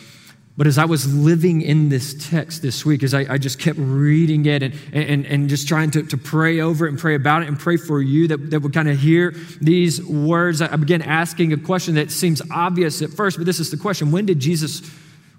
but 0.57 0.69
as 0.69 0.79
I 0.79 0.85
was 0.85 1.13
living 1.13 1.63
in 1.63 1.89
this 1.89 2.15
text 2.29 2.63
this 2.63 2.87
week, 2.87 3.03
as 3.03 3.13
I, 3.13 3.27
I 3.29 3.39
just 3.39 3.59
kept 3.59 3.77
reading 3.77 4.47
it 4.47 4.63
and, 4.63 4.75
and, 4.93 5.27
and 5.27 5.49
just 5.49 5.67
trying 5.67 5.91
to, 5.93 6.05
to 6.05 6.17
pray 6.17 6.61
over 6.61 6.87
it 6.87 6.91
and 6.91 6.99
pray 6.99 7.17
about 7.17 7.43
it 7.43 7.49
and 7.49 7.59
pray 7.59 7.77
for 7.77 8.01
you 8.01 8.29
that, 8.29 8.51
that 8.51 8.61
would 8.61 8.73
kind 8.73 8.89
of 8.89 8.97
hear 8.97 9.33
these 9.61 10.01
words, 10.05 10.63
I 10.63 10.77
began 10.77 11.03
asking 11.03 11.53
a 11.53 11.57
question 11.57 11.97
that 11.97 12.13
seems 12.13 12.41
obvious 12.53 13.03
at 13.03 13.11
first, 13.11 13.37
but 13.37 13.47
this 13.47 13.59
is 13.59 13.73
the 13.73 13.77
question 13.77 14.13
when 14.13 14.27
did 14.27 14.39
Jesus, 14.39 14.89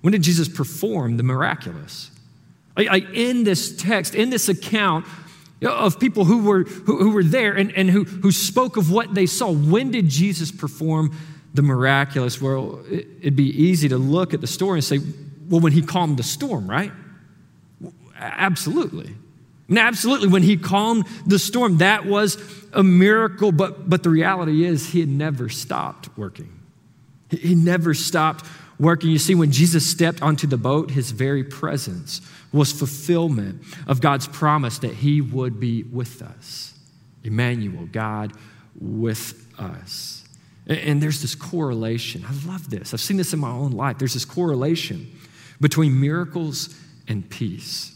when 0.02 0.12
did 0.12 0.22
Jesus 0.22 0.50
perform 0.50 1.16
the 1.16 1.24
miraculous? 1.24 2.12
Like, 2.76 3.06
in 3.14 3.46
this 3.46 3.74
text, 3.78 4.16
in 4.16 4.30
this 4.30 4.50
account 4.50 5.06
of 5.62 5.98
people 5.98 6.26
who 6.26 6.44
were, 6.44 6.64
who, 6.64 6.98
who 6.98 7.12
were 7.12 7.24
there 7.24 7.54
and, 7.54 7.72
and 7.72 7.90
who, 7.90 8.04
who 8.04 8.34
spoke 8.34 8.76
of 8.76 8.92
what 8.92 9.16
they 9.16 9.28
saw, 9.28 9.50
when 9.50 9.92
did 9.92 10.10
Jesus 10.10 10.52
perform 10.52 11.16
the 11.56 11.62
miraculous? 11.62 12.42
It, 12.42 13.08
it'd 13.22 13.36
be 13.36 13.50
easy 13.50 13.90
to 13.90 13.98
look 13.98 14.34
at 14.34 14.42
the 14.42 14.48
story 14.48 14.78
and 14.78 14.84
say, 14.84 15.00
well, 15.50 15.62
when 15.62 15.72
he 15.72 15.82
calmed 15.82 16.18
the 16.18 16.24
storm, 16.24 16.70
right? 16.70 16.92
Absolutely. 18.18 19.14
And 19.68 19.80
absolutely, 19.80 20.28
when 20.28 20.44
he 20.44 20.58
calmed 20.58 21.06
the 21.26 21.40
storm, 21.40 21.78
that 21.78 22.06
was 22.06 22.38
a 22.74 22.84
miracle, 22.84 23.52
but, 23.52 23.90
but 23.90 24.04
the 24.04 24.10
reality 24.10 24.64
is 24.64 24.90
he 24.90 25.00
had 25.00 25.10
never 25.10 25.50
stopped 25.50 26.16
working. 26.18 26.60
He, 27.30 27.38
he 27.38 27.56
never 27.56 27.94
stopped 27.94 28.46
working. 28.80 29.10
You 29.10 29.18
see, 29.18 29.34
when 29.34 29.52
Jesus 29.52 29.90
stepped 29.90 30.22
onto 30.22 30.46
the 30.46 30.58
boat, 30.58 30.92
his 30.92 31.12
very 31.12 31.44
presence 31.44 32.22
was 32.52 32.72
fulfillment 32.72 33.64
of 33.88 34.02
God's 34.02 34.28
promise 34.28 34.80
that 34.80 34.94
he 34.94 35.22
would 35.22 35.60
be 35.60 35.84
with 35.84 36.22
us. 36.22 36.74
Emmanuel, 37.24 37.88
God 37.92 38.34
with 38.80 39.52
us. 39.58 40.15
And 40.68 41.02
there's 41.02 41.22
this 41.22 41.36
correlation. 41.36 42.26
I 42.28 42.34
love 42.48 42.70
this. 42.70 42.94
I've 42.94 43.02
seen 43.02 43.18
this 43.18 43.34
in 43.34 43.40
my 43.40 43.52
own 43.52 43.72
life. 43.72 44.00
There's 44.00 44.14
this 44.14 44.26
correlation 44.26 45.12
between 45.62 46.00
miracles 46.00 46.76
and 47.08 47.30
peace. 47.30 47.92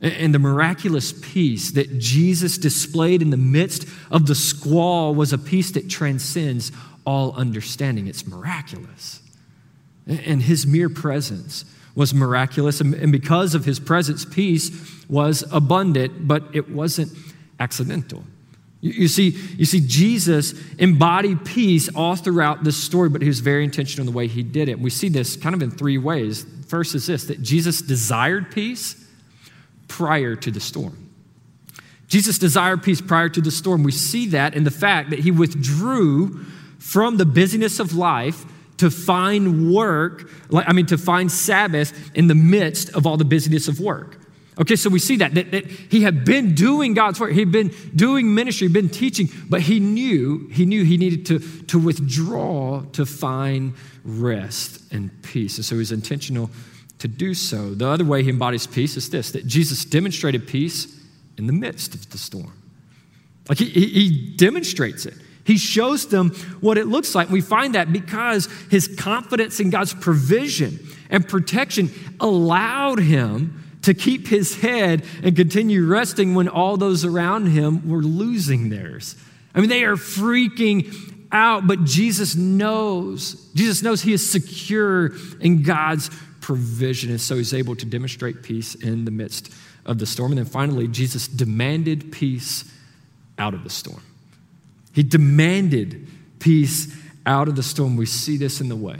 And 0.00 0.34
the 0.34 0.38
miraculous 0.38 1.12
peace 1.12 1.72
that 1.72 1.98
Jesus 1.98 2.58
displayed 2.58 3.22
in 3.22 3.30
the 3.30 3.36
midst 3.36 3.86
of 4.10 4.26
the 4.26 4.34
squall 4.34 5.14
was 5.14 5.32
a 5.32 5.38
peace 5.38 5.70
that 5.72 5.90
transcends 5.90 6.72
all 7.04 7.32
understanding. 7.36 8.06
It's 8.06 8.26
miraculous. 8.26 9.20
And 10.06 10.42
his 10.42 10.66
mere 10.66 10.88
presence 10.88 11.64
was 11.94 12.14
miraculous. 12.14 12.80
And 12.80 13.12
because 13.12 13.54
of 13.54 13.66
his 13.66 13.78
presence, 13.78 14.24
peace 14.24 14.70
was 15.08 15.44
abundant, 15.52 16.26
but 16.26 16.44
it 16.54 16.70
wasn't 16.70 17.12
accidental. 17.60 18.24
You 18.82 19.08
see, 19.08 19.28
you 19.28 19.66
see, 19.66 19.80
Jesus 19.80 20.54
embodied 20.78 21.44
peace 21.44 21.90
all 21.94 22.16
throughout 22.16 22.64
this 22.64 22.82
story, 22.82 23.10
but 23.10 23.20
he 23.20 23.28
was 23.28 23.40
very 23.40 23.62
intentional 23.62 24.06
in 24.08 24.12
the 24.12 24.16
way 24.16 24.26
he 24.26 24.42
did 24.42 24.70
it. 24.70 24.80
We 24.80 24.88
see 24.88 25.10
this 25.10 25.36
kind 25.36 25.54
of 25.54 25.60
in 25.60 25.70
three 25.70 25.98
ways. 25.98 26.46
First 26.66 26.94
is 26.94 27.06
this 27.06 27.24
that 27.24 27.42
Jesus 27.42 27.82
desired 27.82 28.50
peace 28.50 29.06
prior 29.86 30.34
to 30.36 30.50
the 30.50 30.60
storm. 30.60 31.10
Jesus 32.08 32.38
desired 32.38 32.82
peace 32.82 33.02
prior 33.02 33.28
to 33.28 33.40
the 33.40 33.50
storm. 33.50 33.82
We 33.82 33.92
see 33.92 34.28
that 34.28 34.54
in 34.54 34.64
the 34.64 34.70
fact 34.70 35.10
that 35.10 35.18
he 35.18 35.30
withdrew 35.30 36.44
from 36.78 37.18
the 37.18 37.26
busyness 37.26 37.80
of 37.80 37.94
life 37.94 38.46
to 38.78 38.90
find 38.90 39.74
work, 39.74 40.30
I 40.52 40.72
mean, 40.72 40.86
to 40.86 40.96
find 40.96 41.30
Sabbath 41.30 42.10
in 42.14 42.28
the 42.28 42.34
midst 42.34 42.88
of 42.94 43.06
all 43.06 43.18
the 43.18 43.26
busyness 43.26 43.68
of 43.68 43.78
work. 43.78 44.19
Okay, 44.60 44.76
so 44.76 44.90
we 44.90 44.98
see 44.98 45.16
that, 45.16 45.32
that, 45.34 45.52
that 45.52 45.66
he 45.66 46.02
had 46.02 46.24
been 46.24 46.54
doing 46.54 46.92
God's 46.92 47.18
work. 47.18 47.32
He'd 47.32 47.50
been 47.50 47.74
doing 47.96 48.34
ministry, 48.34 48.68
been 48.68 48.90
teaching, 48.90 49.30
but 49.48 49.62
he 49.62 49.80
knew, 49.80 50.48
he 50.52 50.66
knew 50.66 50.84
he 50.84 50.98
needed 50.98 51.24
to, 51.26 51.38
to 51.64 51.78
withdraw 51.78 52.82
to 52.92 53.06
find 53.06 53.74
rest 54.04 54.82
and 54.92 55.10
peace. 55.22 55.56
And 55.56 55.64
so 55.64 55.76
he 55.76 55.78
was 55.78 55.92
intentional 55.92 56.50
to 56.98 57.08
do 57.08 57.32
so. 57.32 57.74
The 57.74 57.88
other 57.88 58.04
way 58.04 58.22
he 58.22 58.28
embodies 58.28 58.66
peace 58.66 58.98
is 58.98 59.08
this 59.08 59.32
that 59.32 59.46
Jesus 59.46 59.86
demonstrated 59.86 60.46
peace 60.46 61.00
in 61.38 61.46
the 61.46 61.54
midst 61.54 61.94
of 61.94 62.10
the 62.10 62.18
storm. 62.18 62.52
Like 63.48 63.58
he, 63.58 63.66
he 63.66 64.36
demonstrates 64.36 65.06
it. 65.06 65.14
He 65.44 65.56
shows 65.56 66.06
them 66.08 66.30
what 66.60 66.76
it 66.76 66.86
looks 66.86 67.14
like. 67.14 67.30
We 67.30 67.40
find 67.40 67.74
that 67.74 67.92
because 67.92 68.46
his 68.70 68.88
confidence 68.98 69.58
in 69.58 69.70
God's 69.70 69.94
provision 69.94 70.78
and 71.08 71.26
protection 71.26 71.90
allowed 72.20 73.00
him 73.00 73.59
to 73.82 73.94
keep 73.94 74.28
his 74.28 74.60
head 74.60 75.04
and 75.22 75.34
continue 75.34 75.86
resting 75.86 76.34
when 76.34 76.48
all 76.48 76.76
those 76.76 77.04
around 77.04 77.46
him 77.46 77.88
were 77.88 78.02
losing 78.02 78.68
theirs. 78.68 79.16
I 79.54 79.60
mean, 79.60 79.68
they 79.68 79.84
are 79.84 79.96
freaking 79.96 80.94
out, 81.32 81.66
but 81.66 81.84
Jesus 81.84 82.36
knows. 82.36 83.34
Jesus 83.54 83.82
knows 83.82 84.02
he 84.02 84.12
is 84.12 84.30
secure 84.30 85.12
in 85.40 85.62
God's 85.62 86.10
provision. 86.40 87.10
And 87.10 87.20
so 87.20 87.36
he's 87.36 87.54
able 87.54 87.76
to 87.76 87.86
demonstrate 87.86 88.42
peace 88.42 88.74
in 88.74 89.04
the 89.04 89.10
midst 89.10 89.52
of 89.86 89.98
the 89.98 90.06
storm. 90.06 90.32
And 90.32 90.38
then 90.38 90.46
finally, 90.46 90.88
Jesus 90.88 91.26
demanded 91.28 92.12
peace 92.12 92.70
out 93.38 93.54
of 93.54 93.64
the 93.64 93.70
storm. 93.70 94.02
He 94.92 95.02
demanded 95.02 96.08
peace 96.38 96.94
out 97.24 97.48
of 97.48 97.56
the 97.56 97.62
storm. 97.62 97.96
We 97.96 98.06
see 98.06 98.36
this 98.36 98.60
in 98.60 98.68
the 98.68 98.76
way 98.76 98.98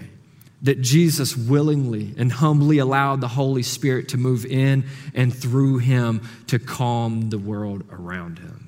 that 0.63 0.81
Jesus 0.81 1.37
willingly 1.37 2.15
and 2.19 2.31
humbly 2.31 2.79
allowed 2.79 3.21
the 3.21 3.29
Holy 3.29 3.63
Spirit 3.63 4.09
to 4.09 4.19
move 4.19 4.45
in 4.45 4.85
and 5.15 5.35
through 5.35 5.79
him 5.79 6.29
to 6.49 6.59
calm 6.59 7.31
the 7.31 7.39
world 7.39 7.85
around 7.91 8.39
him. 8.39 8.67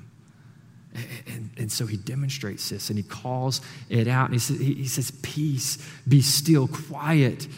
And, 1.26 1.50
and, 1.56 1.72
so 1.72 1.87
he 1.87 1.96
demonstrates 1.96 2.68
this 2.68 2.90
and 2.90 2.99
he 2.99 3.02
calls 3.02 3.62
it 3.88 4.08
out. 4.08 4.26
And 4.26 4.34
he 4.34 4.38
says, 4.38 4.58
he 4.61 4.87
says, 4.87 5.11
Peace, 5.22 5.78
be 6.06 6.20
still, 6.20 6.68
quiet, 6.68 7.49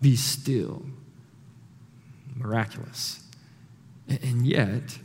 be 0.00 0.14
still. 0.14 0.82
Miraculous. 2.36 3.24
And 4.08 4.46
yet, 4.46 4.98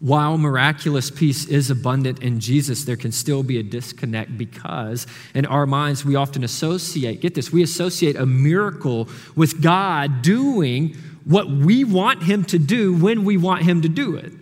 while 0.00 0.36
miraculous 0.36 1.10
peace 1.10 1.46
is 1.46 1.70
abundant 1.70 2.22
in 2.22 2.38
Jesus, 2.38 2.84
there 2.84 2.96
can 2.96 3.12
still 3.12 3.42
be 3.42 3.58
a 3.58 3.62
disconnect 3.62 4.36
because 4.36 5.06
in 5.34 5.46
our 5.46 5.66
minds 5.66 6.04
we 6.04 6.16
often 6.16 6.44
associate, 6.44 7.20
get 7.22 7.34
this, 7.34 7.50
we 7.50 7.62
associate 7.62 8.16
a 8.16 8.26
miracle 8.26 9.08
with 9.34 9.62
God 9.62 10.20
doing 10.20 10.94
what 11.24 11.48
we 11.48 11.82
want 11.82 12.22
Him 12.22 12.44
to 12.44 12.58
do 12.58 12.94
when 12.94 13.24
we 13.24 13.36
want 13.36 13.62
Him 13.62 13.82
to 13.82 13.88
do 13.88 14.16
it. 14.16 14.32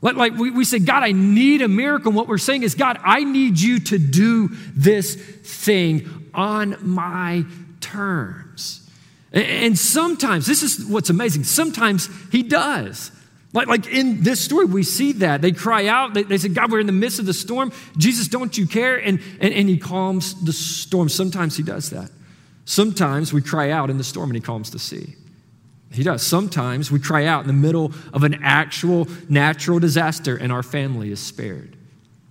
Like, 0.00 0.34
we 0.36 0.64
say, 0.66 0.80
God, 0.80 1.02
I 1.02 1.12
need 1.12 1.62
a 1.62 1.68
miracle. 1.68 2.08
And 2.08 2.16
what 2.16 2.28
we're 2.28 2.36
saying 2.36 2.62
is, 2.62 2.74
God, 2.74 3.00
I 3.02 3.24
need 3.24 3.58
you 3.58 3.80
to 3.80 3.98
do 3.98 4.50
this 4.74 5.14
thing 5.14 6.30
on 6.34 6.76
my 6.82 7.46
terms. 7.80 8.86
And 9.32 9.78
sometimes, 9.78 10.46
this 10.46 10.62
is 10.62 10.84
what's 10.84 11.08
amazing, 11.08 11.44
sometimes 11.44 12.10
he 12.30 12.42
does. 12.42 13.10
Like, 13.54 13.68
like 13.68 13.86
in 13.86 14.22
this 14.22 14.40
story, 14.40 14.66
we 14.66 14.82
see 14.82 15.12
that. 15.12 15.40
They 15.40 15.52
cry 15.52 15.86
out, 15.86 16.12
they, 16.12 16.24
they 16.24 16.38
say, 16.38 16.48
God, 16.48 16.72
we're 16.72 16.80
in 16.80 16.86
the 16.86 16.92
midst 16.92 17.20
of 17.20 17.26
the 17.26 17.32
storm. 17.32 17.72
Jesus, 17.96 18.26
don't 18.26 18.58
you 18.58 18.66
care? 18.66 18.96
And, 18.96 19.20
and, 19.40 19.54
and 19.54 19.68
he 19.68 19.78
calms 19.78 20.44
the 20.44 20.52
storm. 20.52 21.08
Sometimes 21.08 21.56
he 21.56 21.62
does 21.62 21.90
that. 21.90 22.10
Sometimes 22.64 23.32
we 23.32 23.40
cry 23.40 23.70
out 23.70 23.90
in 23.90 23.96
the 23.96 24.04
storm 24.04 24.30
and 24.30 24.34
he 24.34 24.40
calms 24.40 24.70
the 24.70 24.80
sea. 24.80 25.14
He 25.92 26.02
does. 26.02 26.26
Sometimes 26.26 26.90
we 26.90 26.98
cry 26.98 27.26
out 27.26 27.42
in 27.42 27.46
the 27.46 27.52
middle 27.52 27.92
of 28.12 28.24
an 28.24 28.40
actual 28.42 29.06
natural 29.28 29.78
disaster 29.78 30.36
and 30.36 30.50
our 30.50 30.64
family 30.64 31.12
is 31.12 31.20
spared. 31.20 31.76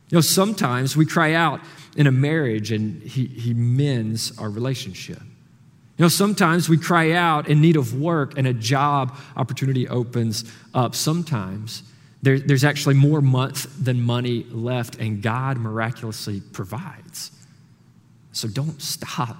You 0.09 0.17
know, 0.17 0.21
sometimes 0.21 0.97
we 0.97 1.05
cry 1.05 1.33
out 1.33 1.61
in 1.95 2.05
a 2.05 2.11
marriage 2.11 2.73
and 2.73 3.01
he, 3.01 3.27
he 3.27 3.53
mends 3.53 4.37
our 4.37 4.49
relationship. 4.49 5.21
Know, 6.03 6.09
sometimes 6.09 6.67
we 6.67 6.77
cry 6.77 7.13
out 7.13 7.47
in 7.47 7.61
need 7.61 7.77
of 7.77 7.97
work 7.97 8.37
and 8.37 8.45
a 8.45 8.51
job 8.51 9.17
opportunity 9.37 9.87
opens 9.87 10.43
up. 10.73 10.95
Sometimes 10.95 11.81
there, 12.21 12.39
there's 12.39 12.65
actually 12.65 12.95
more 12.95 13.21
months 13.21 13.67
than 13.81 14.01
money 14.01 14.45
left, 14.49 14.97
and 14.97 15.21
God 15.21 15.57
miraculously 15.57 16.41
provides. 16.41 17.31
So 18.33 18.49
don't 18.49 18.81
stop 18.81 19.37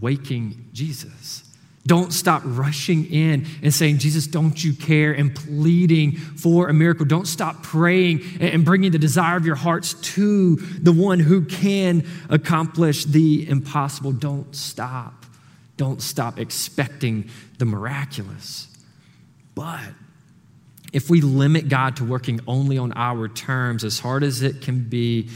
waking 0.00 0.68
Jesus. 0.72 1.52
Don't 1.84 2.12
stop 2.12 2.42
rushing 2.44 3.06
in 3.06 3.48
and 3.64 3.74
saying, 3.74 3.98
Jesus, 3.98 4.28
don't 4.28 4.62
you 4.62 4.72
care? 4.72 5.12
and 5.12 5.34
pleading 5.34 6.12
for 6.12 6.68
a 6.68 6.72
miracle. 6.72 7.06
Don't 7.06 7.26
stop 7.26 7.64
praying 7.64 8.22
and 8.38 8.64
bringing 8.64 8.92
the 8.92 9.00
desire 9.00 9.36
of 9.36 9.44
your 9.46 9.56
hearts 9.56 9.94
to 10.14 10.54
the 10.54 10.92
one 10.92 11.18
who 11.18 11.44
can 11.44 12.06
accomplish 12.30 13.04
the 13.04 13.48
impossible. 13.48 14.12
Don't 14.12 14.54
stop. 14.54 15.23
Don't 15.76 16.00
stop 16.00 16.38
expecting 16.38 17.30
the 17.58 17.64
miraculous. 17.64 18.68
But 19.54 19.90
if 20.92 21.10
we 21.10 21.20
limit 21.20 21.68
God 21.68 21.96
to 21.96 22.04
working 22.04 22.40
only 22.46 22.78
on 22.78 22.92
our 22.94 23.28
terms, 23.28 23.82
as 23.84 23.98
hard 23.98 24.22
as 24.22 24.42
it 24.42 24.62
can 24.62 24.80
be, 24.80 25.28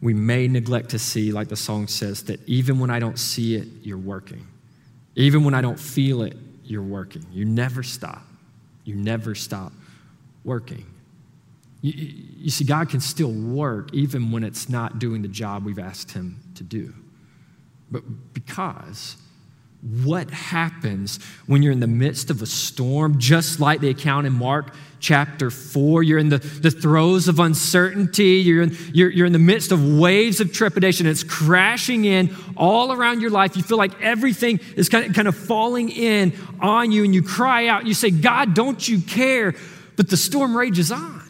we 0.00 0.14
may 0.14 0.48
neglect 0.48 0.90
to 0.90 0.98
see, 0.98 1.30
like 1.30 1.48
the 1.48 1.56
song 1.56 1.86
says, 1.86 2.24
that 2.24 2.40
even 2.48 2.78
when 2.78 2.90
I 2.90 2.98
don't 2.98 3.18
see 3.18 3.54
it, 3.54 3.68
you're 3.82 3.98
working. 3.98 4.46
Even 5.14 5.44
when 5.44 5.54
I 5.54 5.60
don't 5.60 5.78
feel 5.78 6.22
it, 6.22 6.36
you're 6.64 6.82
working. 6.82 7.24
You 7.32 7.44
never 7.44 7.82
stop. 7.82 8.22
You 8.84 8.94
never 8.94 9.34
stop 9.34 9.72
working. 10.44 10.86
You, 11.82 11.92
you, 11.96 12.50
see, 12.50 12.64
God 12.64 12.88
can 12.88 13.00
still 13.00 13.32
work 13.32 13.92
even 13.92 14.32
when 14.32 14.44
it's 14.44 14.68
not 14.68 14.98
doing 14.98 15.22
the 15.22 15.28
job 15.28 15.64
we've 15.64 15.78
asked 15.78 16.12
Him 16.12 16.40
to 16.54 16.62
do. 16.62 16.94
But 17.90 18.34
because 18.34 19.16
what 19.82 20.30
happens 20.30 21.18
when 21.46 21.62
you're 21.62 21.72
in 21.72 21.80
the 21.80 21.86
midst 21.86 22.30
of 22.30 22.42
a 22.42 22.46
storm, 22.46 23.18
just 23.18 23.60
like 23.60 23.80
the 23.80 23.88
account 23.88 24.26
in 24.26 24.32
Mark 24.32 24.74
chapter 25.00 25.50
4. 25.50 26.02
You're 26.02 26.18
in 26.18 26.28
the, 26.28 26.38
the 26.38 26.70
throes 26.70 27.28
of 27.28 27.38
uncertainty, 27.38 28.40
you're 28.40 28.62
in, 28.62 28.76
you're, 28.92 29.10
you're 29.10 29.26
in 29.26 29.32
the 29.32 29.38
midst 29.38 29.72
of 29.72 29.98
waves 29.98 30.40
of 30.40 30.52
trepidation. 30.52 31.06
It's 31.06 31.24
crashing 31.24 32.04
in 32.04 32.36
all 32.56 32.92
around 32.92 33.22
your 33.22 33.30
life. 33.30 33.56
You 33.56 33.62
feel 33.62 33.78
like 33.78 34.00
everything 34.02 34.60
is 34.76 34.90
kind 34.90 35.06
of, 35.06 35.14
kind 35.14 35.28
of 35.28 35.34
falling 35.34 35.88
in 35.88 36.34
on 36.60 36.92
you, 36.92 37.04
and 37.04 37.14
you 37.14 37.22
cry 37.22 37.66
out, 37.66 37.86
you 37.86 37.94
say, 37.94 38.10
God, 38.10 38.54
don't 38.54 38.86
you 38.86 39.00
care? 39.00 39.54
But 39.96 40.10
the 40.10 40.16
storm 40.16 40.56
rages 40.56 40.92
on. 40.92 41.20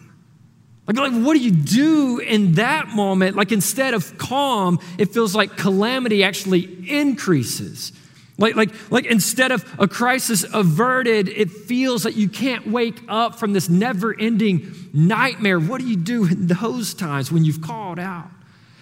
Like, 0.88 0.96
like, 0.96 1.22
what 1.24 1.34
do 1.34 1.40
you 1.40 1.52
do 1.52 2.18
in 2.18 2.54
that 2.54 2.88
moment? 2.88 3.36
Like, 3.36 3.52
instead 3.52 3.94
of 3.94 4.18
calm, 4.18 4.80
it 4.98 5.14
feels 5.14 5.36
like 5.36 5.56
calamity 5.56 6.24
actually 6.24 6.90
increases. 6.90 7.92
Like, 8.40 8.56
like, 8.56 8.70
like 8.90 9.04
instead 9.04 9.52
of 9.52 9.70
a 9.78 9.86
crisis 9.86 10.46
averted, 10.52 11.28
it 11.28 11.50
feels 11.50 12.04
that 12.04 12.16
you 12.16 12.26
can't 12.26 12.66
wake 12.66 12.98
up 13.06 13.38
from 13.38 13.52
this 13.52 13.68
never 13.68 14.18
ending 14.18 14.74
nightmare. 14.94 15.60
What 15.60 15.82
do 15.82 15.86
you 15.86 15.96
do 15.96 16.24
in 16.24 16.46
those 16.46 16.94
times 16.94 17.30
when 17.30 17.44
you've 17.44 17.60
called 17.60 17.98
out? 17.98 18.30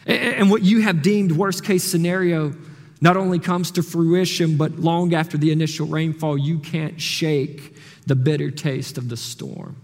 And, 0.06 0.34
and 0.34 0.50
what 0.50 0.62
you 0.62 0.82
have 0.82 1.02
deemed 1.02 1.32
worst 1.32 1.64
case 1.64 1.82
scenario 1.82 2.54
not 3.00 3.16
only 3.16 3.40
comes 3.40 3.72
to 3.72 3.82
fruition, 3.82 4.56
but 4.56 4.78
long 4.78 5.12
after 5.12 5.36
the 5.36 5.50
initial 5.50 5.88
rainfall, 5.88 6.38
you 6.38 6.60
can't 6.60 7.00
shake 7.00 7.76
the 8.06 8.14
bitter 8.14 8.52
taste 8.52 8.96
of 8.96 9.08
the 9.08 9.16
storm. 9.16 9.74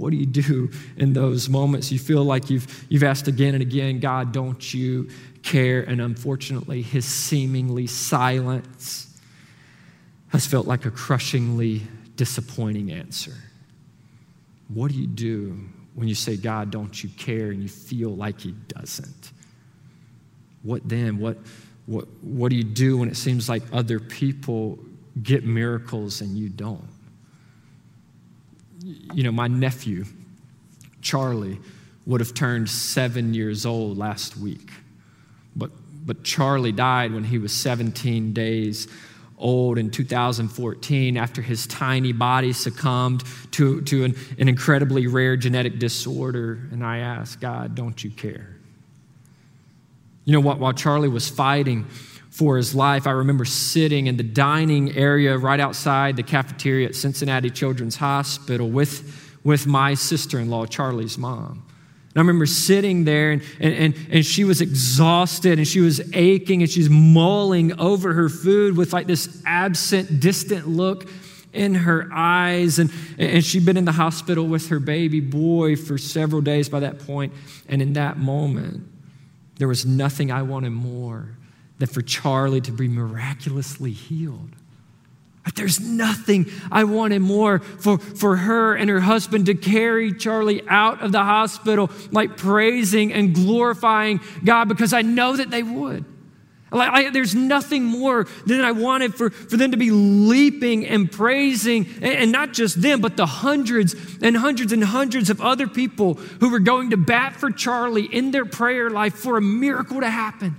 What 0.00 0.10
do 0.10 0.16
you 0.16 0.26
do 0.26 0.70
in 0.96 1.12
those 1.12 1.48
moments? 1.48 1.92
You 1.92 1.98
feel 1.98 2.24
like 2.24 2.48
you've, 2.48 2.86
you've 2.88 3.04
asked 3.04 3.28
again 3.28 3.54
and 3.54 3.60
again, 3.62 4.00
God, 4.00 4.32
don't 4.32 4.72
you 4.72 5.10
care? 5.42 5.82
And 5.82 6.00
unfortunately, 6.00 6.80
his 6.80 7.04
seemingly 7.04 7.86
silence 7.86 9.06
has 10.28 10.46
felt 10.46 10.66
like 10.66 10.86
a 10.86 10.90
crushingly 10.90 11.82
disappointing 12.16 12.92
answer. 12.92 13.34
what 14.68 14.90
do 14.90 14.98
you 14.98 15.06
do 15.06 15.58
when 15.94 16.06
you 16.06 16.14
say, 16.14 16.36
God, 16.36 16.70
don't 16.70 17.02
you 17.02 17.08
care, 17.16 17.50
and 17.50 17.62
you 17.62 17.68
feel 17.68 18.14
like 18.14 18.40
He 18.40 18.52
doesn't? 18.68 19.32
What 20.62 20.86
then? 20.86 21.18
What, 21.18 21.38
what, 21.86 22.06
what 22.20 22.50
do 22.50 22.56
you 22.56 22.64
do 22.64 22.98
when 22.98 23.08
it 23.08 23.16
seems 23.16 23.48
like 23.48 23.62
other 23.72 23.98
people 23.98 24.78
get 25.22 25.44
miracles 25.44 26.20
and 26.20 26.36
you 26.36 26.50
don't? 26.50 26.89
You 28.82 29.22
know, 29.22 29.32
my 29.32 29.48
nephew, 29.48 30.04
Charlie, 31.02 31.58
would 32.06 32.20
have 32.20 32.34
turned 32.34 32.68
seven 32.68 33.34
years 33.34 33.66
old 33.66 33.98
last 33.98 34.36
week. 34.36 34.70
But, 35.54 35.70
but 36.06 36.24
Charlie 36.24 36.72
died 36.72 37.12
when 37.12 37.24
he 37.24 37.38
was 37.38 37.52
17 37.52 38.32
days 38.32 38.88
old 39.38 39.78
in 39.78 39.90
2014 39.90 41.16
after 41.16 41.42
his 41.42 41.66
tiny 41.66 42.12
body 42.12 42.52
succumbed 42.52 43.24
to, 43.52 43.80
to 43.82 44.04
an, 44.04 44.14
an 44.38 44.48
incredibly 44.48 45.06
rare 45.06 45.36
genetic 45.36 45.78
disorder. 45.78 46.68
And 46.70 46.84
I 46.84 46.98
asked, 46.98 47.40
God, 47.40 47.74
don't 47.74 48.02
you 48.04 48.10
care? 48.10 48.56
You 50.24 50.34
know 50.34 50.40
what? 50.40 50.58
While 50.58 50.74
Charlie 50.74 51.08
was 51.08 51.28
fighting 51.28 51.86
for 52.40 52.56
his 52.56 52.74
life, 52.74 53.06
I 53.06 53.10
remember 53.10 53.44
sitting 53.44 54.06
in 54.06 54.16
the 54.16 54.22
dining 54.22 54.96
area 54.96 55.36
right 55.36 55.60
outside 55.60 56.16
the 56.16 56.22
cafeteria 56.22 56.88
at 56.88 56.94
Cincinnati 56.94 57.50
Children's 57.50 57.96
Hospital 57.96 58.70
with, 58.70 59.36
with 59.44 59.66
my 59.66 59.92
sister 59.92 60.40
in 60.40 60.48
law, 60.48 60.64
Charlie's 60.64 61.18
mom. 61.18 61.62
And 61.98 62.16
I 62.16 62.20
remember 62.20 62.46
sitting 62.46 63.04
there, 63.04 63.32
and, 63.32 63.42
and, 63.60 63.94
and 64.10 64.24
she 64.24 64.44
was 64.44 64.62
exhausted 64.62 65.58
and 65.58 65.68
she 65.68 65.80
was 65.82 66.00
aching 66.14 66.62
and 66.62 66.70
she's 66.70 66.88
mulling 66.88 67.78
over 67.78 68.14
her 68.14 68.30
food 68.30 68.74
with 68.74 68.94
like 68.94 69.06
this 69.06 69.42
absent, 69.44 70.20
distant 70.20 70.66
look 70.66 71.10
in 71.52 71.74
her 71.74 72.08
eyes. 72.10 72.78
And, 72.78 72.90
and 73.18 73.44
she'd 73.44 73.66
been 73.66 73.76
in 73.76 73.84
the 73.84 73.92
hospital 73.92 74.46
with 74.46 74.70
her 74.70 74.80
baby 74.80 75.20
boy 75.20 75.76
for 75.76 75.98
several 75.98 76.40
days 76.40 76.70
by 76.70 76.80
that 76.80 77.00
point. 77.00 77.34
And 77.68 77.82
in 77.82 77.92
that 77.92 78.16
moment, 78.16 78.88
there 79.58 79.68
was 79.68 79.84
nothing 79.84 80.32
I 80.32 80.40
wanted 80.40 80.70
more 80.70 81.36
than 81.80 81.88
for 81.88 82.02
Charlie 82.02 82.60
to 82.60 82.72
be 82.72 82.86
miraculously 82.86 83.90
healed. 83.90 84.50
There's 85.56 85.80
nothing 85.80 86.46
I 86.70 86.84
wanted 86.84 87.20
more 87.20 87.58
for, 87.58 87.98
for 87.98 88.36
her 88.36 88.74
and 88.74 88.88
her 88.90 89.00
husband 89.00 89.46
to 89.46 89.54
carry 89.54 90.12
Charlie 90.12 90.62
out 90.68 91.02
of 91.02 91.12
the 91.12 91.24
hospital, 91.24 91.90
like 92.12 92.36
praising 92.36 93.12
and 93.12 93.34
glorifying 93.34 94.20
God, 94.44 94.68
because 94.68 94.92
I 94.92 95.02
know 95.02 95.34
that 95.36 95.50
they 95.50 95.62
would. 95.62 96.04
Like, 96.70 96.90
I, 96.90 97.10
there's 97.10 97.34
nothing 97.34 97.82
more 97.82 98.28
than 98.46 98.60
I 98.60 98.70
wanted 98.70 99.14
for, 99.14 99.30
for 99.30 99.56
them 99.56 99.72
to 99.72 99.76
be 99.76 99.90
leaping 99.90 100.86
and 100.86 101.10
praising, 101.10 101.86
and, 101.96 102.04
and 102.04 102.32
not 102.32 102.52
just 102.52 102.80
them, 102.80 103.00
but 103.00 103.16
the 103.16 103.26
hundreds 103.26 103.96
and 104.22 104.36
hundreds 104.36 104.72
and 104.72 104.84
hundreds 104.84 105.30
of 105.30 105.40
other 105.40 105.66
people 105.66 106.14
who 106.14 106.50
were 106.50 106.60
going 106.60 106.90
to 106.90 106.96
bat 106.96 107.34
for 107.34 107.50
Charlie 107.50 108.04
in 108.04 108.30
their 108.30 108.44
prayer 108.44 108.88
life 108.88 109.14
for 109.14 109.36
a 109.36 109.42
miracle 109.42 110.00
to 110.00 110.10
happen. 110.10 110.54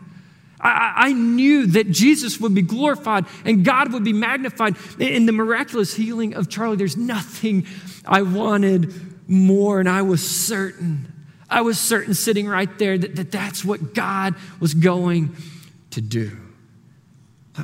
I, 0.61 0.93
I 0.95 1.13
knew 1.13 1.65
that 1.67 1.89
Jesus 1.89 2.39
would 2.39 2.53
be 2.53 2.61
glorified 2.61 3.25
and 3.45 3.65
God 3.65 3.91
would 3.93 4.03
be 4.03 4.13
magnified 4.13 4.75
in 4.99 5.25
the 5.25 5.31
miraculous 5.31 5.95
healing 5.95 6.35
of 6.35 6.49
Charlie. 6.49 6.77
There's 6.77 6.97
nothing 6.97 7.65
I 8.05 8.21
wanted 8.21 8.93
more, 9.27 9.79
and 9.79 9.89
I 9.89 10.01
was 10.01 10.27
certain. 10.27 11.11
I 11.49 11.61
was 11.61 11.79
certain 11.79 12.13
sitting 12.13 12.47
right 12.47 12.79
there 12.79 12.97
that, 12.97 13.15
that 13.15 13.31
that's 13.31 13.65
what 13.65 13.93
God 13.93 14.35
was 14.59 14.73
going 14.73 15.35
to 15.91 16.01
do. 16.01 16.37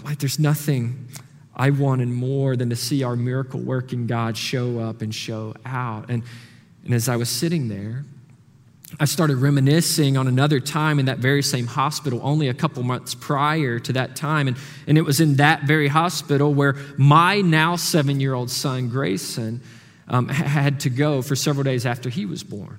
Like 0.03 0.19
there's 0.19 0.39
nothing 0.39 1.07
I 1.55 1.69
wanted 1.69 2.09
more 2.09 2.55
than 2.55 2.69
to 2.69 2.75
see 2.75 3.03
our 3.03 3.15
miracle 3.15 3.59
working 3.59 4.05
God 4.05 4.37
show 4.37 4.79
up 4.79 5.01
and 5.01 5.13
show 5.15 5.55
out. 5.65 6.09
And, 6.09 6.23
and 6.83 6.93
as 6.93 7.07
I 7.07 7.15
was 7.15 7.29
sitting 7.29 7.69
there, 7.69 8.05
I 8.99 9.05
started 9.05 9.37
reminiscing 9.37 10.15
on 10.15 10.27
another 10.27 10.59
time 10.59 10.97
in 10.97 11.07
that 11.07 11.17
very 11.17 11.43
same 11.43 11.67
hospital, 11.67 12.21
only 12.23 12.47
a 12.47 12.53
couple 12.53 12.83
months 12.83 13.13
prior 13.13 13.79
to 13.79 13.93
that 13.93 14.15
time. 14.15 14.47
And, 14.47 14.57
and 14.87 14.97
it 14.97 15.01
was 15.01 15.19
in 15.19 15.35
that 15.35 15.63
very 15.63 15.89
hospital 15.89 16.53
where 16.53 16.75
my 16.97 17.41
now 17.41 17.75
seven 17.75 18.19
year 18.21 18.33
old 18.33 18.49
son, 18.49 18.87
Grayson, 18.89 19.61
um, 20.07 20.29
had 20.29 20.79
to 20.81 20.89
go 20.89 21.21
for 21.21 21.35
several 21.35 21.63
days 21.63 21.85
after 21.85 22.09
he 22.09 22.25
was 22.25 22.43
born. 22.43 22.77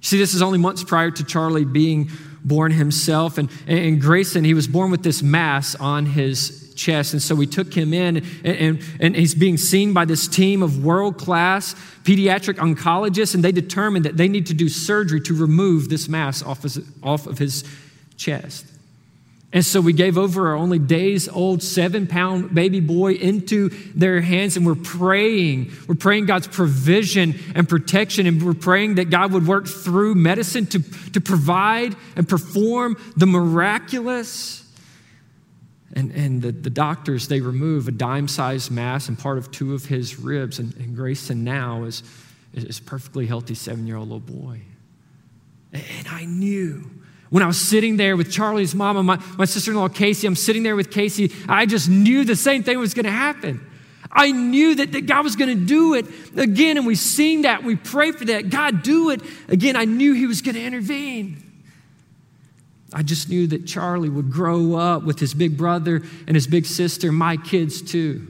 See, 0.00 0.18
this 0.18 0.34
is 0.34 0.42
only 0.42 0.58
months 0.58 0.82
prior 0.82 1.10
to 1.12 1.24
Charlie 1.24 1.64
being 1.64 2.10
born 2.44 2.72
himself. 2.72 3.38
And, 3.38 3.48
and 3.66 4.00
Grayson, 4.00 4.44
he 4.44 4.54
was 4.54 4.66
born 4.66 4.90
with 4.90 5.02
this 5.02 5.22
mass 5.22 5.74
on 5.76 6.06
his 6.06 6.67
chest. 6.78 7.12
And 7.12 7.20
so 7.20 7.34
we 7.34 7.46
took 7.46 7.74
him 7.74 7.92
in, 7.92 8.16
and, 8.16 8.46
and, 8.46 8.82
and 9.00 9.16
he's 9.16 9.34
being 9.34 9.58
seen 9.58 9.92
by 9.92 10.04
this 10.04 10.26
team 10.26 10.62
of 10.62 10.84
world 10.84 11.18
class 11.18 11.74
pediatric 12.04 12.54
oncologists, 12.54 13.34
and 13.34 13.44
they 13.44 13.52
determined 13.52 14.06
that 14.06 14.16
they 14.16 14.28
need 14.28 14.46
to 14.46 14.54
do 14.54 14.68
surgery 14.68 15.20
to 15.20 15.34
remove 15.34 15.90
this 15.90 16.08
mass 16.08 16.42
off, 16.42 16.62
his, 16.62 16.80
off 17.02 17.26
of 17.26 17.36
his 17.36 17.64
chest. 18.16 18.64
And 19.50 19.64
so 19.64 19.80
we 19.80 19.94
gave 19.94 20.18
over 20.18 20.48
our 20.48 20.56
only 20.56 20.78
days 20.78 21.26
old 21.26 21.62
seven 21.62 22.06
pound 22.06 22.54
baby 22.54 22.80
boy 22.80 23.14
into 23.14 23.70
their 23.94 24.20
hands, 24.20 24.58
and 24.58 24.66
we're 24.66 24.74
praying. 24.74 25.72
We're 25.88 25.94
praying 25.94 26.26
God's 26.26 26.46
provision 26.46 27.34
and 27.54 27.66
protection, 27.66 28.26
and 28.26 28.42
we're 28.42 28.52
praying 28.52 28.96
that 28.96 29.08
God 29.08 29.32
would 29.32 29.46
work 29.46 29.66
through 29.66 30.16
medicine 30.16 30.66
to, 30.66 30.82
to 31.12 31.20
provide 31.20 31.96
and 32.14 32.28
perform 32.28 32.98
the 33.16 33.26
miraculous. 33.26 34.67
And, 35.94 36.12
and 36.12 36.42
the, 36.42 36.52
the 36.52 36.70
doctors, 36.70 37.28
they 37.28 37.40
remove 37.40 37.88
a 37.88 37.92
dime 37.92 38.28
sized 38.28 38.70
mass 38.70 39.08
and 39.08 39.18
part 39.18 39.38
of 39.38 39.50
two 39.50 39.74
of 39.74 39.86
his 39.86 40.18
ribs. 40.18 40.58
And, 40.58 40.74
and 40.76 40.94
Grayson 40.94 41.44
now 41.44 41.84
is, 41.84 42.02
is 42.52 42.78
perfectly 42.80 43.26
healthy 43.26 43.54
seven 43.54 43.86
year 43.86 43.96
old 43.96 44.08
little 44.08 44.20
boy. 44.20 44.60
And 45.72 46.08
I 46.08 46.24
knew 46.24 46.90
when 47.30 47.42
I 47.42 47.46
was 47.46 47.60
sitting 47.60 47.96
there 47.96 48.16
with 48.16 48.32
Charlie's 48.32 48.74
mom 48.74 48.96
and 48.96 49.06
my, 49.06 49.22
my 49.36 49.44
sister 49.44 49.70
in 49.70 49.76
law, 49.76 49.88
Casey, 49.88 50.26
I'm 50.26 50.36
sitting 50.36 50.62
there 50.62 50.76
with 50.76 50.90
Casey, 50.90 51.32
I 51.48 51.66
just 51.66 51.88
knew 51.88 52.24
the 52.24 52.36
same 52.36 52.62
thing 52.62 52.78
was 52.78 52.94
going 52.94 53.04
to 53.04 53.10
happen. 53.10 53.64
I 54.10 54.32
knew 54.32 54.76
that, 54.76 54.92
that 54.92 55.06
God 55.06 55.24
was 55.24 55.36
going 55.36 55.58
to 55.58 55.66
do 55.66 55.94
it 55.94 56.06
again, 56.36 56.78
and 56.78 56.86
we 56.86 56.94
sing 56.94 57.42
that, 57.42 57.62
we 57.62 57.76
pray 57.76 58.12
for 58.12 58.24
that. 58.26 58.48
God, 58.48 58.82
do 58.82 59.10
it 59.10 59.20
again. 59.48 59.76
I 59.76 59.84
knew 59.84 60.14
He 60.14 60.26
was 60.26 60.40
going 60.40 60.54
to 60.54 60.64
intervene. 60.64 61.47
I 62.92 63.02
just 63.02 63.28
knew 63.28 63.46
that 63.48 63.66
Charlie 63.66 64.08
would 64.08 64.30
grow 64.30 64.76
up 64.76 65.02
with 65.02 65.18
his 65.18 65.34
big 65.34 65.56
brother 65.56 66.02
and 66.26 66.34
his 66.34 66.46
big 66.46 66.64
sister, 66.64 67.12
my 67.12 67.36
kids 67.36 67.82
too. 67.82 68.26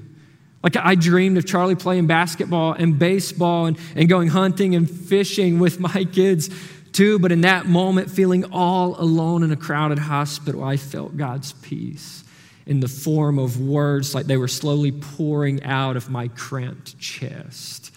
Like 0.63 0.77
I 0.77 0.97
dreamed 0.97 1.39
of 1.39 1.47
Charlie 1.47 1.77
playing 1.77 2.09
basketball 2.09 2.73
and 2.73 2.99
baseball 2.99 3.67
and, 3.67 3.79
and 3.95 4.09
going 4.09 4.29
hunting 4.29 4.75
and 4.75 4.91
fishing 4.91 5.61
with 5.61 5.79
my 5.95 6.05
kids 6.05 6.51
too. 6.93 7.19
But 7.19 7.31
in 7.31 7.43
that 7.43 7.67
moment, 7.67 8.11
feeling 8.11 8.45
all 8.53 9.01
alone 9.01 9.43
in 9.43 9.53
a 9.53 9.57
crowded 9.57 9.99
hospital, 9.99 10.65
I 10.65 10.77
felt 10.77 11.17
God's 11.17 11.53
peace 11.53 12.25
in 12.67 12.81
the 12.81 12.89
form 12.89 13.39
of 13.39 13.61
words 13.61 14.15
like 14.15 14.27
they 14.27 14.37
were 14.37 14.49
slowly 14.49 14.93
pouring 14.93 15.63
out 15.63 15.97
of 15.97 16.11
my 16.11 16.29
cramped 16.29 16.99
chest. 16.99 17.93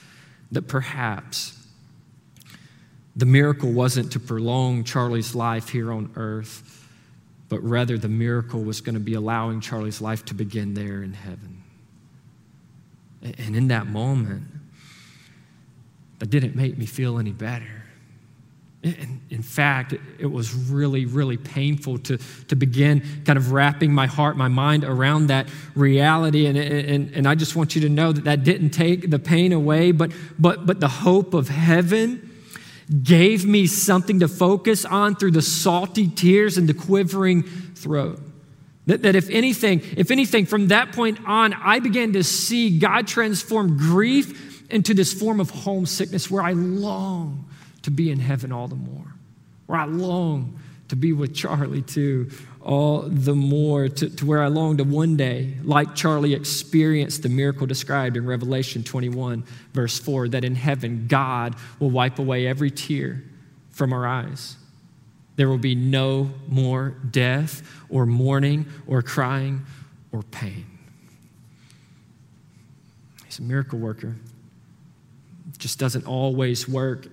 That 0.51 0.67
perhaps 0.67 1.57
the 3.21 3.27
miracle 3.27 3.71
wasn't 3.71 4.11
to 4.13 4.19
prolong 4.19 4.83
Charlie's 4.83 5.35
life 5.35 5.69
here 5.69 5.91
on 5.91 6.11
earth, 6.15 6.87
but 7.49 7.59
rather 7.59 7.95
the 7.95 8.07
miracle 8.07 8.63
was 8.63 8.81
going 8.81 8.95
to 8.95 8.99
be 8.99 9.13
allowing 9.13 9.61
Charlie's 9.61 10.01
life 10.01 10.25
to 10.25 10.33
begin 10.33 10.73
there 10.73 11.03
in 11.03 11.13
heaven. 11.13 11.61
And 13.21 13.55
in 13.55 13.67
that 13.67 13.85
moment, 13.85 14.45
that 16.17 16.31
didn't 16.31 16.55
make 16.55 16.79
me 16.79 16.87
feel 16.87 17.19
any 17.19 17.31
better. 17.31 17.83
In, 18.81 19.21
in, 19.29 19.43
fact, 19.43 19.93
it 20.17 20.25
was 20.25 20.55
really, 20.55 21.05
really 21.05 21.37
painful 21.37 21.99
to, 21.99 22.17
to 22.47 22.55
begin 22.55 23.03
kind 23.23 23.37
of 23.37 23.51
wrapping 23.51 23.93
my 23.93 24.07
heart, 24.07 24.35
my 24.35 24.47
mind 24.47 24.83
around 24.83 25.27
that 25.27 25.47
reality. 25.75 26.47
And, 26.47 26.57
and, 26.57 27.13
and 27.13 27.27
I 27.27 27.35
just 27.35 27.55
want 27.55 27.75
you 27.75 27.81
to 27.81 27.89
know 27.89 28.13
that 28.13 28.23
that 28.23 28.43
didn't 28.43 28.71
take 28.71 29.11
the 29.11 29.19
pain 29.19 29.53
away, 29.53 29.91
but, 29.91 30.11
but, 30.39 30.65
but 30.65 30.79
the 30.79 30.87
hope 30.87 31.35
of 31.35 31.49
heaven 31.49 32.29
gave 33.03 33.45
me 33.45 33.67
something 33.67 34.19
to 34.19 34.27
focus 34.27 34.83
on 34.83 35.15
through 35.15 35.31
the 35.31 35.41
salty 35.41 36.07
tears 36.07 36.57
and 36.57 36.67
the 36.67 36.73
quivering 36.73 37.43
throat. 37.43 38.19
That, 38.87 39.03
that 39.03 39.15
if 39.15 39.29
anything, 39.29 39.81
if 39.95 40.11
anything, 40.11 40.45
from 40.45 40.69
that 40.69 40.91
point 40.91 41.19
on, 41.25 41.53
I 41.53 41.79
began 41.79 42.13
to 42.13 42.23
see 42.23 42.79
God 42.79 43.07
transform 43.07 43.77
grief 43.77 44.69
into 44.71 44.93
this 44.93 45.13
form 45.13 45.39
of 45.39 45.49
homesickness 45.49 46.29
where 46.31 46.41
I 46.41 46.53
long 46.53 47.47
to 47.83 47.91
be 47.91 48.11
in 48.11 48.19
heaven 48.19 48.51
all 48.51 48.67
the 48.67 48.75
more, 48.75 49.13
where 49.67 49.79
I 49.79 49.85
long 49.85 50.59
to 50.89 50.95
be 50.95 51.13
with 51.13 51.33
Charlie 51.33 51.83
too, 51.83 52.29
all 52.63 53.01
the 53.01 53.33
more 53.33 53.87
to, 53.87 54.09
to 54.09 54.25
where 54.25 54.41
I 54.41 54.47
long 54.47 54.77
to 54.77 54.83
one 54.83 55.17
day, 55.17 55.55
like 55.63 55.95
Charlie 55.95 56.33
experienced 56.33 57.23
the 57.23 57.29
miracle 57.29 57.65
described 57.65 58.17
in 58.17 58.25
Revelation 58.25 58.83
21, 58.83 59.43
verse 59.73 59.99
4, 59.99 60.29
that 60.29 60.43
in 60.43 60.55
heaven 60.55 61.07
God 61.07 61.55
will 61.79 61.89
wipe 61.89 62.19
away 62.19 62.45
every 62.45 62.69
tear 62.69 63.23
from 63.71 63.93
our 63.93 64.05
eyes. 64.05 64.57
There 65.37 65.49
will 65.49 65.57
be 65.57 65.75
no 65.75 66.31
more 66.47 66.95
death 67.09 67.63
or 67.89 68.05
mourning 68.05 68.67
or 68.85 69.01
crying 69.01 69.65
or 70.11 70.21
pain. 70.23 70.65
He's 73.25 73.39
a 73.39 73.43
miracle 73.43 73.79
worker. 73.79 74.15
just 75.57 75.79
doesn't 75.79 76.05
always 76.05 76.67
work 76.67 77.07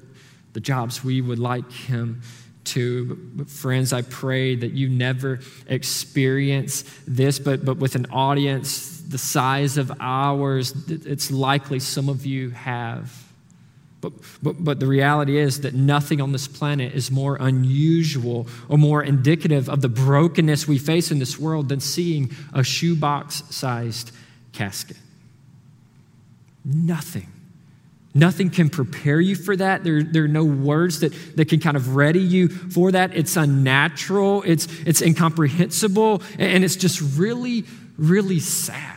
the 0.53 0.61
jobs 0.61 1.05
we 1.05 1.21
would 1.21 1.39
like 1.39 1.71
Him 1.71 2.21
to. 2.69 3.45
Friends, 3.47 3.93
I 3.93 4.03
pray 4.03 4.55
that 4.57 4.73
you 4.73 4.89
never 4.89 5.41
experience 5.67 6.85
this, 7.07 7.39
but, 7.39 7.65
but 7.65 7.79
with 7.79 7.95
an 7.95 8.07
audience 8.11 8.99
the 9.09 9.19
size 9.19 9.79
of 9.79 9.91
ours, 10.01 10.75
it's 10.89 11.31
likely 11.31 11.81
some 11.81 12.09
of 12.09 12.27
you 12.27 12.51
have. 12.51 13.25
But, 14.01 14.13
but, 14.43 14.63
but 14.63 14.81
the 14.81 14.87
reality 14.87 15.39
is 15.39 15.63
that 15.63 15.75
nothing 15.75 16.21
on 16.21 16.31
this 16.33 16.47
planet 16.47 16.95
is 16.95 17.11
more 17.11 17.37
unusual 17.41 18.47
or 18.69 18.79
more 18.79 19.03
indicative 19.03 19.69
of 19.69 19.81
the 19.81 19.89
brokenness 19.89 20.69
we 20.69 20.79
face 20.79 21.11
in 21.11 21.19
this 21.19 21.39
world 21.39 21.69
than 21.69 21.81
seeing 21.81 22.31
a 22.53 22.63
shoebox 22.63 23.43
sized 23.51 24.13
casket. 24.53 24.99
Nothing. 26.65 27.33
Nothing 28.19 28.51
can 28.51 28.69
prepare 28.69 29.21
you 29.21 29.37
for 29.37 29.55
that. 29.57 29.85
There, 29.85 30.03
there 30.03 30.25
are 30.25 30.29
no 30.29 30.45
words 30.45 31.01
that, 31.01 31.13
that 31.37 31.49
can 31.49 31.61
kind 31.61 31.77
of 31.77 31.95
ready 31.95 32.19
you 32.21 32.49
for 32.49 32.91
that. 32.93 33.17
It's 33.17 33.37
unnatural, 33.37 34.43
it's, 34.45 34.67
it's 34.81 35.01
incomprehensible, 35.01 36.23
and 36.39 36.65
it's 36.65 36.77
just 36.77 37.01
really, 37.17 37.65
really 37.97 38.41
sad. 38.41 38.97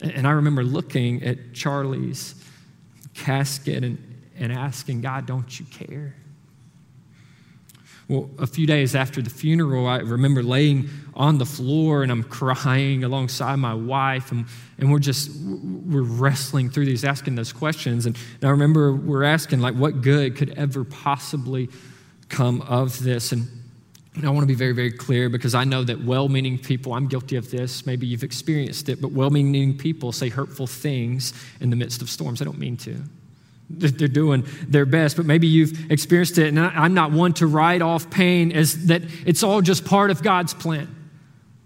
And 0.00 0.26
I 0.26 0.30
remember 0.30 0.62
looking 0.62 1.22
at 1.24 1.52
Charlie's 1.52 2.34
casket 3.14 3.82
and, 3.84 3.98
and 4.38 4.52
asking, 4.52 5.00
God, 5.00 5.26
don't 5.26 5.58
you 5.58 5.66
care? 5.66 6.14
Well, 8.10 8.28
a 8.40 8.46
few 8.48 8.66
days 8.66 8.96
after 8.96 9.22
the 9.22 9.30
funeral, 9.30 9.86
I 9.86 9.98
remember 9.98 10.42
laying 10.42 10.90
on 11.14 11.38
the 11.38 11.46
floor 11.46 12.02
and 12.02 12.10
I'm 12.10 12.24
crying 12.24 13.04
alongside 13.04 13.54
my 13.60 13.72
wife, 13.72 14.32
and, 14.32 14.46
and 14.78 14.90
we're 14.90 14.98
just 14.98 15.30
we're 15.40 16.02
wrestling 16.02 16.70
through 16.70 16.86
these, 16.86 17.04
asking 17.04 17.36
those 17.36 17.52
questions. 17.52 18.06
And, 18.06 18.18
and 18.40 18.48
I 18.48 18.50
remember 18.50 18.92
we're 18.92 19.22
asking, 19.22 19.60
like, 19.60 19.76
what 19.76 20.02
good 20.02 20.34
could 20.34 20.50
ever 20.58 20.82
possibly 20.82 21.68
come 22.28 22.62
of 22.62 23.00
this? 23.00 23.30
And, 23.30 23.46
and 24.16 24.26
I 24.26 24.30
want 24.30 24.42
to 24.42 24.48
be 24.48 24.54
very, 24.54 24.72
very 24.72 24.90
clear 24.90 25.28
because 25.28 25.54
I 25.54 25.62
know 25.62 25.84
that 25.84 26.04
well 26.04 26.28
meaning 26.28 26.58
people, 26.58 26.94
I'm 26.94 27.06
guilty 27.06 27.36
of 27.36 27.48
this, 27.52 27.86
maybe 27.86 28.08
you've 28.08 28.24
experienced 28.24 28.88
it, 28.88 29.00
but 29.00 29.12
well 29.12 29.30
meaning 29.30 29.78
people 29.78 30.10
say 30.10 30.30
hurtful 30.30 30.66
things 30.66 31.32
in 31.60 31.70
the 31.70 31.76
midst 31.76 32.02
of 32.02 32.10
storms. 32.10 32.42
I 32.42 32.44
don't 32.44 32.58
mean 32.58 32.76
to. 32.78 33.04
They're 33.70 34.08
doing 34.08 34.44
their 34.66 34.84
best, 34.84 35.16
but 35.16 35.26
maybe 35.26 35.46
you've 35.46 35.90
experienced 35.90 36.38
it. 36.38 36.48
And 36.48 36.58
I'm 36.58 36.94
not 36.94 37.12
one 37.12 37.32
to 37.34 37.46
write 37.46 37.82
off 37.82 38.10
pain 38.10 38.52
as 38.52 38.86
that 38.86 39.02
it's 39.24 39.42
all 39.42 39.62
just 39.62 39.84
part 39.84 40.10
of 40.10 40.22
God's 40.22 40.52
plan. 40.54 40.94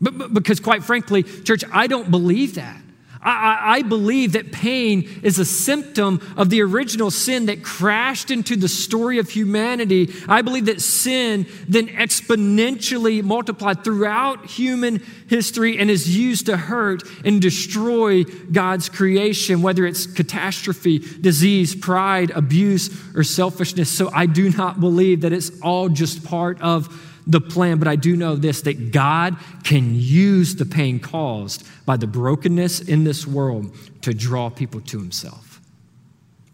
But, 0.01 0.19
but 0.19 0.35
because, 0.35 0.61
quite 0.61 0.85
frankly, 0.85 1.23
church, 1.23 1.65
I 1.73 1.87
don't 1.87 2.11
believe 2.11 2.57
that. 2.57 2.81
I, 3.25 3.79
I, 3.79 3.83
believe 3.83 4.33
that 4.33 4.53
pain 4.53 5.09
is 5.23 5.39
a 5.39 5.45
symptom 5.47 6.21
of 6.37 6.51
the 6.51 6.61
original 6.61 7.11
sin 7.11 7.47
that 7.47 7.63
crashed 7.63 8.31
into 8.31 8.55
the 8.55 8.69
story 8.69 9.19
of 9.19 9.31
humanity. 9.31 10.13
I 10.29 10.43
believe 10.43 10.67
that 10.67 10.83
sin 10.83 11.47
then 11.67 11.89
exponentially 11.89 13.23
multiplied 13.23 13.83
throughout 13.83 14.45
human 14.45 15.03
history 15.29 15.79
and 15.79 15.91
is 15.91 16.17
used 16.17 16.47
to 16.47 16.57
hurt 16.59 17.03
and 17.25 17.41
destroy 17.41 18.25
God's 18.25 18.91
creation, 18.91 19.63
whether 19.63 19.87
it's 19.87 20.07
catastrophe, 20.07 20.99
disease, 20.99 21.75
pride, 21.75 22.31
abuse, 22.31 22.91
or 23.17 23.25
selfishness. 23.25 23.89
So 23.91 24.11
I 24.13 24.27
do 24.27 24.51
not 24.51 24.81
believe 24.81 25.23
that 25.23 25.33
it's 25.33 25.51
all 25.63 25.89
just 25.89 26.25
part 26.25 26.61
of 26.61 26.95
the 27.27 27.41
plan, 27.41 27.79
but 27.79 27.89
I 27.89 27.97
do 27.97 28.17
know 28.17 28.37
this 28.37 28.63
that 28.63 28.93
God 28.93 29.37
can 29.63 29.95
use 29.95 30.57
the 30.57 30.67
pain 30.67 31.01
caused 31.01 31.67
by 31.87 31.97
the 31.97 32.07
brokenness 32.07 32.81
in 32.81 33.05
this 33.05 33.27
world 33.27 33.75
to 34.03 34.13
draw 34.13 34.51
people 34.51 34.81
to 34.83 34.99
Himself. 34.99 35.61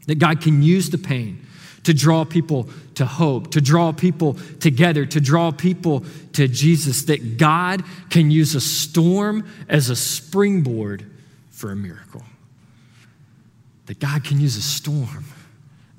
That 0.06 0.18
God 0.18 0.40
can 0.40 0.62
use 0.62 0.90
the 0.90 0.98
pain 0.98 1.44
to 1.84 1.94
draw 1.94 2.24
people 2.24 2.68
to 2.94 3.06
hope, 3.06 3.52
to 3.52 3.60
draw 3.60 3.92
people 3.92 4.34
together, 4.60 5.06
to 5.06 5.20
draw 5.20 5.50
people 5.50 6.04
to 6.34 6.46
Jesus. 6.46 7.04
That 7.04 7.36
God 7.36 7.82
can 8.10 8.30
use 8.30 8.54
a 8.54 8.60
storm 8.60 9.48
as 9.68 9.90
a 9.90 9.96
springboard 9.96 11.10
for 11.50 11.72
a 11.72 11.76
miracle. 11.76 12.22
That 13.86 13.98
God 13.98 14.24
can 14.24 14.40
use 14.40 14.56
a 14.56 14.62
storm 14.62 15.24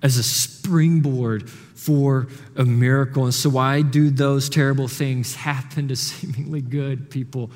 as 0.01 0.17
a 0.17 0.23
springboard 0.23 1.49
for 1.81 2.27
a 2.55 2.63
miracle. 2.63 3.23
And 3.23 3.33
so, 3.33 3.49
why 3.49 3.81
do 3.81 4.11
those 4.11 4.49
terrible 4.49 4.87
things 4.87 5.33
happen 5.33 5.87
to 5.87 5.95
seemingly 5.95 6.61
good 6.61 7.09
people? 7.09 7.49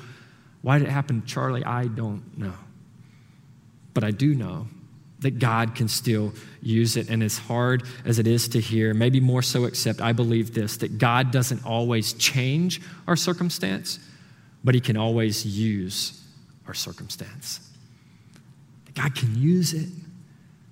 Why 0.62 0.78
did 0.78 0.88
it 0.88 0.90
happen 0.90 1.20
to 1.20 1.26
Charlie? 1.26 1.64
I 1.64 1.86
don't 1.86 2.36
know. 2.36 2.54
But 3.94 4.02
I 4.02 4.10
do 4.10 4.34
know 4.34 4.66
that 5.20 5.38
God 5.38 5.76
can 5.76 5.86
still 5.86 6.34
use 6.60 6.96
it. 6.96 7.08
And 7.08 7.22
as 7.22 7.38
hard 7.38 7.84
as 8.04 8.18
it 8.18 8.26
is 8.26 8.48
to 8.48 8.60
hear, 8.60 8.94
maybe 8.94 9.20
more 9.20 9.42
so, 9.42 9.64
except 9.64 10.00
I 10.00 10.12
believe 10.12 10.52
this 10.52 10.78
that 10.78 10.98
God 10.98 11.30
doesn't 11.30 11.64
always 11.64 12.12
change 12.14 12.82
our 13.06 13.16
circumstance, 13.16 14.00
but 14.64 14.74
He 14.74 14.80
can 14.80 14.96
always 14.96 15.46
use 15.46 16.20
our 16.66 16.74
circumstance. 16.74 17.60
God 18.94 19.14
can 19.14 19.40
use 19.40 19.72
it. 19.72 19.88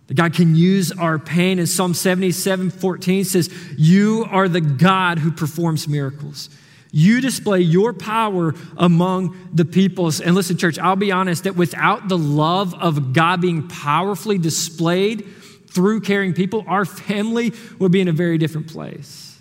That 0.07 0.15
God 0.15 0.35
can 0.35 0.55
use 0.55 0.93
our 0.93 1.19
pain. 1.19 1.59
And 1.59 1.69
Psalm 1.69 1.95
77 1.95 2.71
14 2.71 3.25
says, 3.25 3.53
You 3.77 4.27
are 4.31 4.49
the 4.49 4.61
God 4.61 5.19
who 5.19 5.33
performs 5.33 5.89
miracles. 5.89 6.51
You 6.93 7.21
display 7.21 7.61
your 7.61 7.93
power 7.93 8.55
among 8.77 9.37
the 9.53 9.65
peoples. 9.65 10.21
And 10.21 10.37
listen, 10.37 10.57
church, 10.57 10.79
I'll 10.79 10.95
be 10.95 11.11
honest 11.11 11.43
that 11.43 11.57
without 11.57 12.09
the 12.09 12.17
love 12.17 12.73
of 12.75 13.13
God 13.13 13.41
being 13.41 13.67
powerfully 13.67 14.39
displayed 14.39 15.27
through 15.67 16.03
caring 16.03 16.35
people, 16.35 16.65
our 16.69 16.85
family 16.85 17.53
would 17.81 17.91
be 17.91 18.01
in 18.01 18.07
a 18.07 18.13
very 18.13 18.39
different 18.39 18.69
place. 18.69 19.34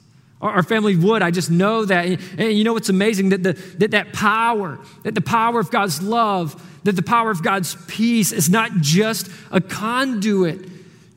Our 0.43 0.63
family 0.63 0.97
would. 0.97 1.21
I 1.21 1.32
just 1.32 1.49
know 1.49 1.86
that. 1.86 2.06
And 2.38 2.51
you 2.51 2.65
know 2.65 2.73
what's 2.73 2.89
amazing? 2.89 3.29
That, 3.29 3.43
the, 3.43 3.53
that 3.77 3.91
that 3.91 4.12
power, 4.13 4.77
that 5.03 5.15
the 5.15 5.21
power 5.21 5.60
of 5.60 5.71
God's 5.71 6.01
love, 6.01 6.62
that 6.84 6.97
the 6.97 7.01
power 7.01 7.32
of 7.32 7.41
God's 7.41 7.77
peace 7.88 8.34
is 8.34 8.49
not 8.49 8.71
just 8.82 9.29
a 9.51 9.62
conduit 9.62 10.69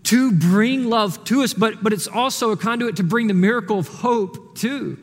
to 0.05 0.31
bring 0.31 0.85
love 0.85 1.25
to 1.25 1.43
us, 1.43 1.53
but, 1.53 1.83
but 1.83 1.93
it's 1.93 2.07
also 2.07 2.53
a 2.53 2.57
conduit 2.57 2.97
to 2.97 3.03
bring 3.03 3.27
the 3.27 3.35
miracle 3.35 3.81
of 3.81 3.89
hope 3.89 4.57
too. 4.57 4.97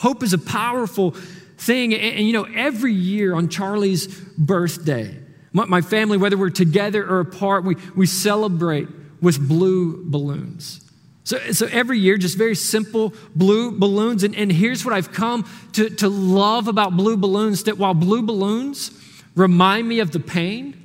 Hope 0.00 0.24
is 0.24 0.32
a 0.32 0.38
powerful 0.38 1.12
thing. 1.56 1.94
And, 1.94 2.16
and 2.16 2.26
you 2.26 2.32
know, 2.32 2.48
every 2.52 2.92
year 2.92 3.34
on 3.36 3.48
Charlie's 3.48 4.08
birthday, 4.36 5.16
my, 5.52 5.66
my 5.66 5.80
family, 5.80 6.18
whether 6.18 6.36
we're 6.36 6.50
together 6.50 7.08
or 7.08 7.20
apart, 7.20 7.62
we, 7.62 7.76
we 7.94 8.06
celebrate 8.06 8.88
with 9.20 9.46
blue 9.46 10.02
balloons. 10.10 10.89
So, 11.24 11.38
so 11.52 11.66
every 11.70 11.98
year, 11.98 12.16
just 12.16 12.36
very 12.36 12.54
simple 12.54 13.14
blue 13.36 13.78
balloons. 13.78 14.24
And, 14.24 14.34
and 14.34 14.50
here's 14.50 14.84
what 14.84 14.94
I've 14.94 15.12
come 15.12 15.48
to, 15.74 15.90
to 15.90 16.08
love 16.08 16.66
about 16.66 16.96
blue 16.96 17.16
balloons 17.16 17.64
that 17.64 17.78
while 17.78 17.94
blue 17.94 18.22
balloons 18.22 18.90
remind 19.34 19.88
me 19.88 20.00
of 20.00 20.10
the 20.12 20.20
pain, 20.20 20.76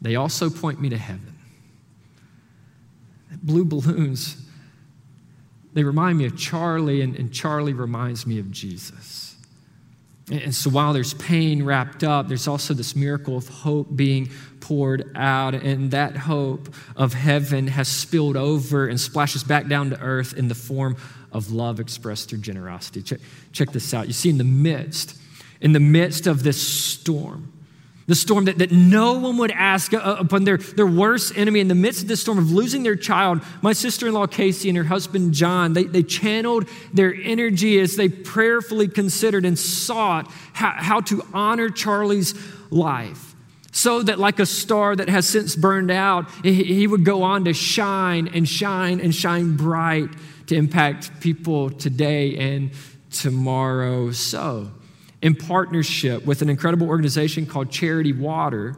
they 0.00 0.16
also 0.16 0.50
point 0.50 0.80
me 0.80 0.88
to 0.90 0.98
heaven. 0.98 1.34
Blue 3.42 3.64
balloons, 3.64 4.36
they 5.74 5.84
remind 5.84 6.18
me 6.18 6.24
of 6.24 6.36
Charlie, 6.36 7.00
and, 7.02 7.14
and 7.16 7.32
Charlie 7.32 7.74
reminds 7.74 8.26
me 8.26 8.38
of 8.38 8.50
Jesus. 8.50 9.23
And 10.30 10.54
so 10.54 10.70
while 10.70 10.94
there's 10.94 11.12
pain 11.14 11.64
wrapped 11.64 12.02
up, 12.02 12.28
there's 12.28 12.48
also 12.48 12.72
this 12.72 12.96
miracle 12.96 13.36
of 13.36 13.46
hope 13.48 13.94
being 13.94 14.30
poured 14.60 15.10
out. 15.14 15.54
And 15.54 15.90
that 15.90 16.16
hope 16.16 16.74
of 16.96 17.12
heaven 17.12 17.66
has 17.66 17.88
spilled 17.88 18.36
over 18.36 18.86
and 18.86 18.98
splashes 18.98 19.44
back 19.44 19.68
down 19.68 19.90
to 19.90 20.00
earth 20.00 20.32
in 20.32 20.48
the 20.48 20.54
form 20.54 20.96
of 21.30 21.52
love 21.52 21.78
expressed 21.78 22.30
through 22.30 22.38
generosity. 22.38 23.02
Check, 23.02 23.20
check 23.52 23.72
this 23.72 23.92
out. 23.92 24.06
You 24.06 24.14
see, 24.14 24.30
in 24.30 24.38
the 24.38 24.44
midst, 24.44 25.18
in 25.60 25.72
the 25.72 25.80
midst 25.80 26.26
of 26.26 26.42
this 26.42 26.60
storm, 26.66 27.52
the 28.06 28.14
storm 28.14 28.44
that, 28.46 28.58
that 28.58 28.70
no 28.70 29.14
one 29.18 29.38
would 29.38 29.50
ask 29.50 29.94
uh, 29.94 30.16
upon 30.18 30.44
their, 30.44 30.58
their 30.58 30.86
worst 30.86 31.36
enemy 31.36 31.60
in 31.60 31.68
the 31.68 31.74
midst 31.74 32.02
of 32.02 32.08
this 32.08 32.20
storm 32.20 32.38
of 32.38 32.50
losing 32.50 32.82
their 32.82 32.96
child. 32.96 33.42
My 33.62 33.72
sister 33.72 34.06
in 34.08 34.14
law, 34.14 34.26
Casey, 34.26 34.68
and 34.68 34.76
her 34.76 34.84
husband, 34.84 35.32
John, 35.32 35.72
they, 35.72 35.84
they 35.84 36.02
channeled 36.02 36.68
their 36.92 37.14
energy 37.14 37.80
as 37.80 37.96
they 37.96 38.08
prayerfully 38.08 38.88
considered 38.88 39.44
and 39.44 39.58
sought 39.58 40.30
how, 40.52 40.74
how 40.76 41.00
to 41.02 41.24
honor 41.32 41.70
Charlie's 41.70 42.34
life. 42.70 43.34
So 43.72 44.02
that, 44.02 44.20
like 44.20 44.38
a 44.38 44.46
star 44.46 44.94
that 44.94 45.08
has 45.08 45.28
since 45.28 45.56
burned 45.56 45.90
out, 45.90 46.30
he 46.44 46.86
would 46.86 47.04
go 47.04 47.24
on 47.24 47.44
to 47.46 47.52
shine 47.52 48.28
and 48.28 48.48
shine 48.48 49.00
and 49.00 49.12
shine 49.12 49.56
bright 49.56 50.10
to 50.46 50.54
impact 50.54 51.20
people 51.20 51.70
today 51.70 52.36
and 52.36 52.70
tomorrow. 53.10 54.12
So, 54.12 54.70
in 55.24 55.34
partnership 55.34 56.26
with 56.26 56.42
an 56.42 56.50
incredible 56.50 56.86
organization 56.86 57.46
called 57.46 57.70
Charity 57.70 58.12
Water, 58.12 58.76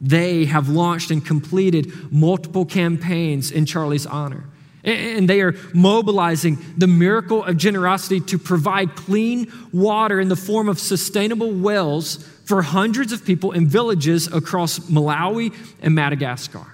they 0.00 0.46
have 0.46 0.70
launched 0.70 1.10
and 1.10 1.24
completed 1.24 2.10
multiple 2.10 2.64
campaigns 2.64 3.50
in 3.50 3.66
Charlie's 3.66 4.06
honor. 4.06 4.44
And 4.84 5.28
they 5.28 5.42
are 5.42 5.54
mobilizing 5.74 6.58
the 6.78 6.86
miracle 6.86 7.44
of 7.44 7.58
generosity 7.58 8.20
to 8.20 8.38
provide 8.38 8.96
clean 8.96 9.52
water 9.70 10.18
in 10.18 10.28
the 10.28 10.34
form 10.34 10.70
of 10.70 10.78
sustainable 10.78 11.52
wells 11.52 12.26
for 12.46 12.62
hundreds 12.62 13.12
of 13.12 13.24
people 13.24 13.52
in 13.52 13.68
villages 13.68 14.32
across 14.32 14.78
Malawi 14.90 15.54
and 15.82 15.94
Madagascar. 15.94 16.66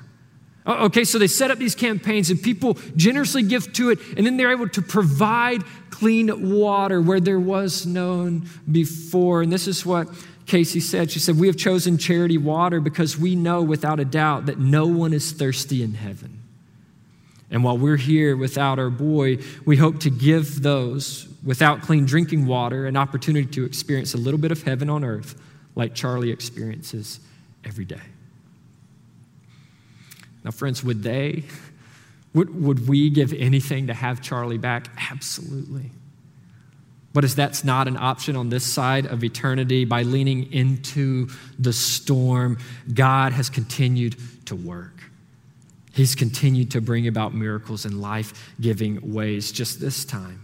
Uh, 0.67 0.85
okay, 0.85 1.05
so 1.05 1.19
they 1.19 1.27
set 1.27 1.51
up 1.51 1.59
these 1.59 1.75
campaigns 1.75 2.31
and 2.31 2.43
people 2.43 2.75
generously 2.97 3.43
give 3.43 3.73
to 3.73 3.91
it, 3.91 3.99
and 4.17 4.27
then 4.27 4.37
they're 4.37 4.53
able 4.53 4.69
to 4.69 4.83
provide 4.83 5.63
clean 5.91 6.51
water 6.59 7.01
where 7.01 7.21
there 7.21 7.41
was 7.41 7.87
none 7.87 8.49
before. 8.71 9.43
And 9.43 9.53
this 9.53 9.67
is 9.67 9.87
what 9.87 10.09
Casey 10.47 10.81
said. 10.81 11.11
She 11.11 11.19
said, 11.19 11.39
We 11.39 11.47
have 11.47 11.57
chosen 11.57 11.99
charity 11.99 12.39
water 12.39 12.81
because 12.81 13.19
we 13.19 13.35
know 13.35 13.63
without 13.63 14.01
a 14.01 14.05
doubt 14.05 14.47
that 14.47 14.59
no 14.59 14.87
one 14.87 15.13
is 15.13 15.33
thirsty 15.33 15.83
in 15.83 15.95
heaven. 15.95 16.43
And 17.51 17.65
while 17.65 17.79
we're 17.79 17.97
here 17.97 18.37
without 18.37 18.79
our 18.79 18.91
boy, 18.91 19.39
we 19.65 19.77
hope 19.77 20.01
to 20.01 20.11
give 20.11 20.63
those 20.63 21.27
without 21.43 21.83
clean 21.83 22.05
drinking 22.05 22.47
water 22.47 22.87
an 22.87 22.97
opportunity 22.97 23.47
to 23.47 23.65
experience 23.65 24.13
a 24.13 24.19
little 24.19 24.41
bit 24.41 24.53
of 24.53 24.63
heaven 24.63 24.91
on 24.91 25.05
earth 25.05 25.41
like 25.75 25.95
Charlie 25.95 26.31
experiences 26.31 27.21
every 27.65 27.85
day. 27.85 28.01
Now, 30.45 30.51
friends, 30.51 30.85
would 30.85 31.03
they, 31.03 31.45
would, 32.35 32.63
would 32.63 32.89
we 32.89 33.11
give 33.11 33.33
anything 33.33 33.89
to 33.89 33.95
have 33.95 34.21
Charlie 34.21 34.59
back? 34.59 34.89
Absolutely. 35.11 35.91
But 37.13 37.25
as 37.25 37.35
that's 37.35 37.65
not 37.65 37.89
an 37.89 37.97
option 37.97 38.37
on 38.37 38.49
this 38.49 38.65
side 38.65 39.07
of 39.07 39.25
eternity, 39.25 39.85
by 39.85 40.03
leaning 40.03 40.53
into 40.53 41.29
the 41.59 41.73
storm, 41.73 42.59
God 42.93 43.33
has 43.33 43.51
continued 43.51 44.17
to 44.47 44.55
work. 44.55 45.03
He's 45.93 46.15
continued 46.15 46.71
to 46.73 46.81
bring 46.81 47.09
about 47.09 47.35
miracles 47.35 47.85
in 47.85 48.01
life 48.01 48.53
giving 48.61 49.13
ways 49.15 49.51
just 49.51 49.81
this 49.81 50.05
time. 50.05 50.43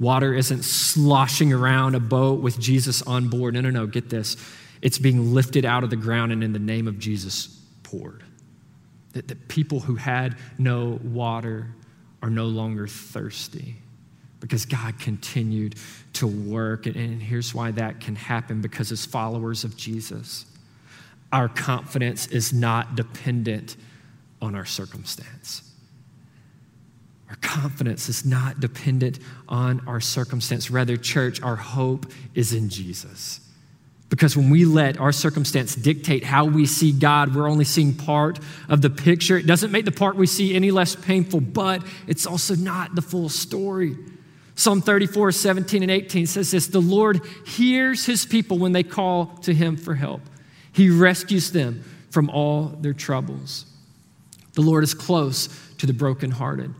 Water 0.00 0.32
isn't 0.32 0.62
sloshing 0.62 1.52
around 1.52 1.96
a 1.96 2.00
boat 2.00 2.40
with 2.40 2.58
Jesus 2.58 3.02
on 3.02 3.28
board. 3.28 3.54
No, 3.54 3.60
no, 3.60 3.70
no, 3.70 3.86
get 3.86 4.08
this. 4.08 4.36
It's 4.80 4.98
being 4.98 5.34
lifted 5.34 5.64
out 5.64 5.82
of 5.82 5.90
the 5.90 5.96
ground 5.96 6.32
and 6.32 6.44
in 6.44 6.52
the 6.52 6.58
name 6.60 6.86
of 6.86 6.98
Jesus 6.98 7.60
poured. 7.82 8.22
That, 9.12 9.28
that 9.28 9.48
people 9.48 9.80
who 9.80 9.94
had 9.96 10.36
no 10.58 11.00
water 11.02 11.68
are 12.22 12.30
no 12.30 12.46
longer 12.46 12.86
thirsty 12.86 13.76
because 14.40 14.64
God 14.66 14.98
continued 15.00 15.76
to 16.14 16.26
work. 16.26 16.86
And, 16.86 16.96
and 16.96 17.22
here's 17.22 17.54
why 17.54 17.70
that 17.72 18.00
can 18.00 18.16
happen 18.16 18.60
because 18.60 18.92
as 18.92 19.04
followers 19.04 19.64
of 19.64 19.76
Jesus, 19.76 20.46
our 21.32 21.48
confidence 21.48 22.26
is 22.28 22.52
not 22.52 22.96
dependent 22.96 23.76
on 24.40 24.54
our 24.54 24.64
circumstance. 24.64 25.62
Our 27.28 27.36
confidence 27.36 28.08
is 28.08 28.24
not 28.24 28.60
dependent 28.60 29.18
on 29.48 29.86
our 29.86 30.00
circumstance. 30.00 30.70
Rather, 30.70 30.96
church, 30.96 31.42
our 31.42 31.56
hope 31.56 32.06
is 32.34 32.54
in 32.54 32.70
Jesus. 32.70 33.40
Because 34.10 34.36
when 34.36 34.48
we 34.48 34.64
let 34.64 34.98
our 34.98 35.12
circumstance 35.12 35.74
dictate 35.74 36.24
how 36.24 36.46
we 36.46 36.64
see 36.64 36.92
God, 36.92 37.34
we're 37.34 37.48
only 37.48 37.64
seeing 37.64 37.94
part 37.94 38.38
of 38.68 38.80
the 38.80 38.88
picture. 38.88 39.36
It 39.36 39.46
doesn't 39.46 39.70
make 39.70 39.84
the 39.84 39.92
part 39.92 40.16
we 40.16 40.26
see 40.26 40.54
any 40.54 40.70
less 40.70 40.96
painful, 40.96 41.40
but 41.40 41.82
it's 42.06 42.26
also 42.26 42.54
not 42.54 42.94
the 42.94 43.02
full 43.02 43.28
story. 43.28 43.96
Psalm 44.54 44.80
34, 44.80 45.30
17 45.32 45.82
and 45.82 45.90
18 45.90 46.26
says 46.26 46.50
this 46.50 46.68
The 46.68 46.80
Lord 46.80 47.20
hears 47.46 48.06
his 48.06 48.24
people 48.24 48.58
when 48.58 48.72
they 48.72 48.82
call 48.82 49.26
to 49.42 49.52
him 49.52 49.76
for 49.76 49.94
help, 49.94 50.22
he 50.72 50.88
rescues 50.90 51.52
them 51.52 51.84
from 52.10 52.30
all 52.30 52.64
their 52.64 52.94
troubles. 52.94 53.66
The 54.54 54.62
Lord 54.62 54.82
is 54.82 54.94
close 54.94 55.48
to 55.78 55.86
the 55.86 55.92
brokenhearted, 55.92 56.74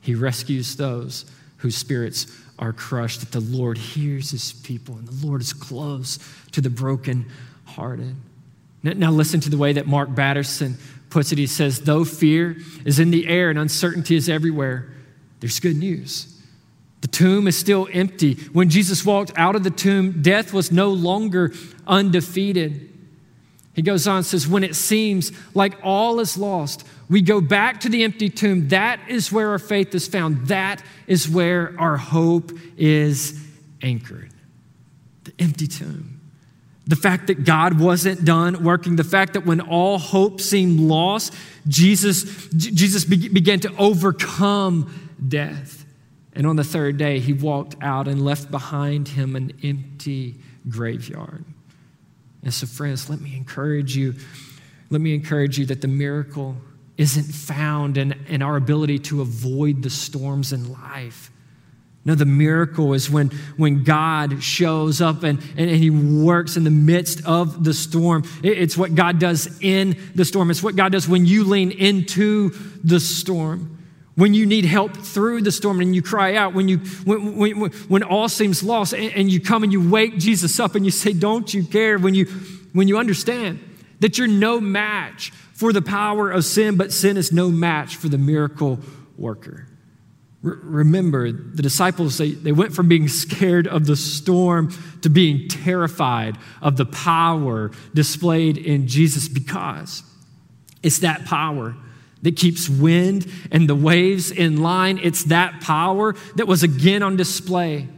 he 0.00 0.14
rescues 0.16 0.74
those 0.76 1.26
whose 1.62 1.76
spirits 1.76 2.26
are 2.58 2.72
crushed, 2.72 3.20
that 3.20 3.30
the 3.30 3.40
Lord 3.40 3.78
hears 3.78 4.32
his 4.32 4.52
people 4.52 4.96
and 4.96 5.06
the 5.06 5.26
Lord 5.26 5.40
is 5.40 5.52
close 5.52 6.18
to 6.50 6.60
the 6.60 6.68
brokenhearted. 6.68 8.16
Now, 8.82 9.12
listen 9.12 9.38
to 9.40 9.50
the 9.50 9.56
way 9.56 9.72
that 9.74 9.86
Mark 9.86 10.12
Batterson 10.12 10.76
puts 11.08 11.30
it. 11.30 11.38
He 11.38 11.46
says, 11.46 11.82
Though 11.82 12.04
fear 12.04 12.56
is 12.84 12.98
in 12.98 13.12
the 13.12 13.28
air 13.28 13.48
and 13.48 13.58
uncertainty 13.60 14.16
is 14.16 14.28
everywhere, 14.28 14.92
there's 15.38 15.60
good 15.60 15.76
news. 15.76 16.28
The 17.00 17.08
tomb 17.08 17.46
is 17.46 17.56
still 17.56 17.88
empty. 17.92 18.34
When 18.52 18.68
Jesus 18.68 19.06
walked 19.06 19.32
out 19.36 19.54
of 19.54 19.62
the 19.62 19.70
tomb, 19.70 20.20
death 20.20 20.52
was 20.52 20.72
no 20.72 20.90
longer 20.90 21.52
undefeated. 21.86 22.92
He 23.74 23.82
goes 23.82 24.08
on 24.08 24.18
and 24.18 24.26
says, 24.26 24.48
When 24.48 24.64
it 24.64 24.74
seems 24.74 25.30
like 25.54 25.78
all 25.84 26.18
is 26.18 26.36
lost, 26.36 26.84
we 27.08 27.20
go 27.22 27.40
back 27.40 27.80
to 27.80 27.88
the 27.88 28.04
empty 28.04 28.28
tomb. 28.30 28.68
That 28.68 29.00
is 29.08 29.30
where 29.30 29.50
our 29.50 29.58
faith 29.58 29.94
is 29.94 30.06
found. 30.08 30.48
That 30.48 30.82
is 31.06 31.28
where 31.28 31.74
our 31.78 31.96
hope 31.96 32.52
is 32.76 33.38
anchored. 33.82 34.30
The 35.24 35.32
empty 35.38 35.66
tomb. 35.66 36.20
The 36.86 36.96
fact 36.96 37.28
that 37.28 37.44
God 37.44 37.78
wasn't 37.78 38.24
done 38.24 38.64
working, 38.64 38.96
the 38.96 39.04
fact 39.04 39.34
that 39.34 39.46
when 39.46 39.60
all 39.60 39.98
hope 39.98 40.40
seemed 40.40 40.80
lost, 40.80 41.32
Jesus, 41.68 42.48
Jesus 42.48 43.04
began 43.04 43.60
to 43.60 43.76
overcome 43.76 45.10
death. 45.28 45.84
And 46.34 46.46
on 46.46 46.56
the 46.56 46.64
third 46.64 46.96
day, 46.96 47.20
he 47.20 47.32
walked 47.32 47.76
out 47.82 48.08
and 48.08 48.24
left 48.24 48.50
behind 48.50 49.08
him 49.08 49.36
an 49.36 49.52
empty 49.62 50.36
graveyard. 50.68 51.44
And 52.42 52.52
so, 52.52 52.66
friends, 52.66 53.08
let 53.08 53.20
me 53.20 53.36
encourage 53.36 53.94
you. 53.94 54.14
Let 54.90 55.00
me 55.00 55.14
encourage 55.14 55.58
you 55.58 55.66
that 55.66 55.82
the 55.82 55.88
miracle 55.88 56.56
isn't 56.98 57.32
found 57.32 57.96
in, 57.96 58.12
in 58.28 58.42
our 58.42 58.56
ability 58.56 58.98
to 58.98 59.20
avoid 59.22 59.82
the 59.82 59.90
storms 59.90 60.52
in 60.52 60.72
life. 60.72 61.30
No, 62.04 62.16
the 62.16 62.26
miracle 62.26 62.94
is 62.94 63.08
when, 63.08 63.28
when 63.56 63.84
God 63.84 64.42
shows 64.42 65.00
up 65.00 65.22
and, 65.22 65.38
and, 65.56 65.70
and, 65.70 65.78
He 65.78 65.90
works 65.90 66.56
in 66.56 66.64
the 66.64 66.70
midst 66.70 67.24
of 67.24 67.62
the 67.62 67.72
storm. 67.72 68.24
It, 68.42 68.58
it's 68.58 68.76
what 68.76 68.96
God 68.96 69.20
does 69.20 69.60
in 69.60 69.96
the 70.14 70.24
storm. 70.24 70.50
It's 70.50 70.62
what 70.64 70.74
God 70.74 70.90
does 70.90 71.08
when 71.08 71.26
you 71.26 71.44
lean 71.44 71.70
into 71.70 72.50
the 72.82 72.98
storm. 72.98 73.78
When 74.14 74.34
you 74.34 74.44
need 74.44 74.66
help 74.66 74.96
through 74.96 75.40
the 75.42 75.52
storm 75.52 75.80
and 75.80 75.94
you 75.94 76.02
cry 76.02 76.34
out, 76.34 76.52
when, 76.52 76.68
you, 76.68 76.78
when, 77.04 77.36
when, 77.36 77.70
when 77.70 78.02
all 78.02 78.28
seems 78.28 78.62
lost 78.62 78.92
and, 78.92 79.10
and 79.14 79.32
you 79.32 79.40
come 79.40 79.62
and 79.62 79.72
you 79.72 79.88
wake 79.88 80.18
Jesus 80.18 80.60
up 80.60 80.74
and 80.74 80.84
you 80.84 80.90
say, 80.90 81.12
Don't 81.12 81.54
you 81.54 81.62
care? 81.62 81.98
When 81.98 82.14
you, 82.14 82.26
when 82.72 82.88
you 82.88 82.98
understand 82.98 83.60
that 84.00 84.18
you're 84.18 84.26
no 84.26 84.60
match 84.60 85.32
for 85.54 85.72
the 85.72 85.82
power 85.82 86.30
of 86.30 86.44
sin, 86.44 86.76
but 86.76 86.92
sin 86.92 87.16
is 87.16 87.32
no 87.32 87.50
match 87.50 87.96
for 87.96 88.08
the 88.08 88.18
miracle 88.18 88.80
worker. 89.16 89.68
remember, 90.42 91.30
the 91.30 91.62
disciples, 91.62 92.18
they, 92.18 92.32
they 92.32 92.50
went 92.50 92.74
from 92.74 92.88
being 92.88 93.06
scared 93.06 93.68
of 93.68 93.86
the 93.86 93.94
storm 93.94 94.74
to 95.02 95.08
being 95.08 95.48
terrified 95.48 96.36
of 96.60 96.76
the 96.76 96.86
power 96.86 97.70
displayed 97.94 98.58
in 98.58 98.88
Jesus 98.88 99.28
because 99.28 100.02
it's 100.82 100.98
that 100.98 101.24
power 101.24 101.76
that 102.22 102.36
keeps 102.36 102.68
wind 102.68 103.30
and 103.50 103.68
the 103.68 103.74
waves 103.74 104.30
in 104.30 104.62
line. 104.62 104.98
It's 105.02 105.24
that 105.24 105.60
power 105.60 106.14
that 106.36 106.46
was 106.46 106.62
again 106.62 107.02
on 107.02 107.16
display. 107.16 107.88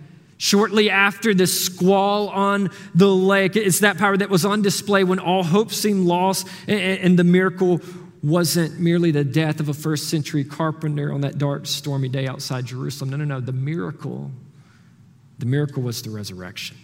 Shortly 0.44 0.90
after 0.90 1.32
the 1.32 1.46
squall 1.46 2.28
on 2.28 2.68
the 2.94 3.08
lake, 3.08 3.56
it's 3.56 3.78
that 3.78 3.96
power 3.96 4.14
that 4.14 4.28
was 4.28 4.44
on 4.44 4.60
display 4.60 5.02
when 5.02 5.18
all 5.18 5.42
hope 5.42 5.70
seemed 5.70 6.04
lost 6.04 6.46
and 6.68 7.18
the 7.18 7.24
miracle 7.24 7.80
wasn't 8.22 8.78
merely 8.78 9.10
the 9.10 9.24
death 9.24 9.58
of 9.58 9.70
a 9.70 9.72
first 9.72 10.10
century 10.10 10.44
carpenter 10.44 11.10
on 11.14 11.22
that 11.22 11.38
dark, 11.38 11.64
stormy 11.64 12.10
day 12.10 12.28
outside 12.28 12.66
Jerusalem. 12.66 13.08
No, 13.08 13.16
no, 13.16 13.24
no. 13.24 13.40
The 13.40 13.54
miracle, 13.54 14.30
the 15.38 15.46
miracle 15.46 15.82
was 15.82 16.02
the 16.02 16.10
resurrection. 16.10 16.76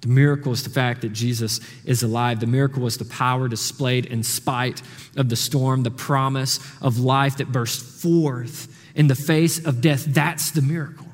The 0.00 0.08
miracle 0.08 0.52
is 0.52 0.64
the 0.64 0.70
fact 0.70 1.02
that 1.02 1.12
Jesus 1.12 1.60
is 1.84 2.02
alive. 2.02 2.40
The 2.40 2.46
miracle 2.46 2.82
was 2.82 2.96
the 2.96 3.04
power 3.04 3.48
displayed 3.48 4.06
in 4.06 4.22
spite 4.22 4.80
of 5.18 5.28
the 5.28 5.36
storm, 5.36 5.82
the 5.82 5.90
promise 5.90 6.58
of 6.80 6.98
life 7.00 7.36
that 7.36 7.52
burst 7.52 7.82
forth 7.82 8.74
in 8.94 9.08
the 9.08 9.14
face 9.14 9.62
of 9.62 9.82
death. 9.82 10.06
That's 10.06 10.52
the 10.52 10.62
miracle 10.62 11.06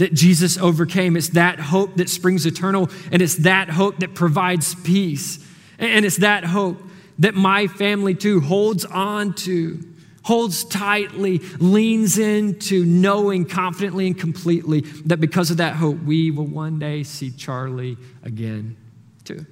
that 0.00 0.14
Jesus 0.14 0.56
overcame. 0.56 1.14
It's 1.14 1.28
that 1.30 1.60
hope 1.60 1.96
that 1.96 2.08
springs 2.08 2.46
eternal, 2.46 2.88
and 3.12 3.20
it's 3.22 3.36
that 3.36 3.68
hope 3.68 3.98
that 4.00 4.14
provides 4.14 4.74
peace. 4.74 5.38
And 5.78 6.04
it's 6.04 6.16
that 6.16 6.44
hope 6.44 6.82
that 7.18 7.34
my 7.34 7.66
family 7.66 8.14
too 8.14 8.40
holds 8.40 8.84
on 8.86 9.34
to 9.34 9.84
holds 10.22 10.64
tightly, 10.64 11.38
leans 11.58 12.18
into 12.18 12.84
knowing 12.84 13.44
confidently 13.44 14.06
and 14.06 14.18
completely 14.18 14.80
that 15.06 15.18
because 15.18 15.50
of 15.50 15.56
that 15.58 15.74
hope, 15.74 16.00
we 16.02 16.30
will 16.30 16.46
one 16.46 16.78
day 16.78 17.02
see 17.02 17.30
Charlie 17.30 17.96
again, 18.22 18.76
too. 19.24 19.46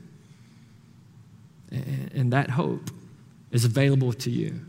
And 1.71 2.33
that 2.33 2.51
hope 2.51 2.91
is 3.51 3.65
available 3.65 4.13
to 4.15 4.31
you. 4.31 4.61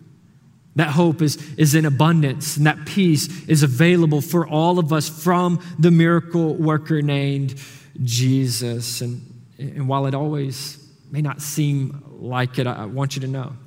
That 0.80 0.92
hope 0.92 1.22
is, 1.22 1.38
is 1.58 1.76
in 1.76 1.84
abundance, 1.84 2.56
and 2.56 2.66
that 2.66 2.86
peace 2.86 3.28
is 3.50 3.64
available 3.64 4.22
for 4.22 4.48
all 4.48 4.80
of 4.80 4.94
us 4.94 5.10
from 5.10 5.62
the 5.78 5.92
miracle 5.92 6.56
worker 6.56 7.02
named 7.02 7.56
Jesus. 8.02 9.02
And, 9.02 9.22
and 9.58 9.90
while 9.90 10.06
it 10.06 10.16
always 10.16 10.82
may 11.12 11.22
not 11.22 11.42
seem 11.42 12.02
like 12.22 12.60
it, 12.60 12.66
I 12.66 12.86
want 12.86 13.18
you 13.18 13.22
to 13.24 13.28
know 13.28 13.58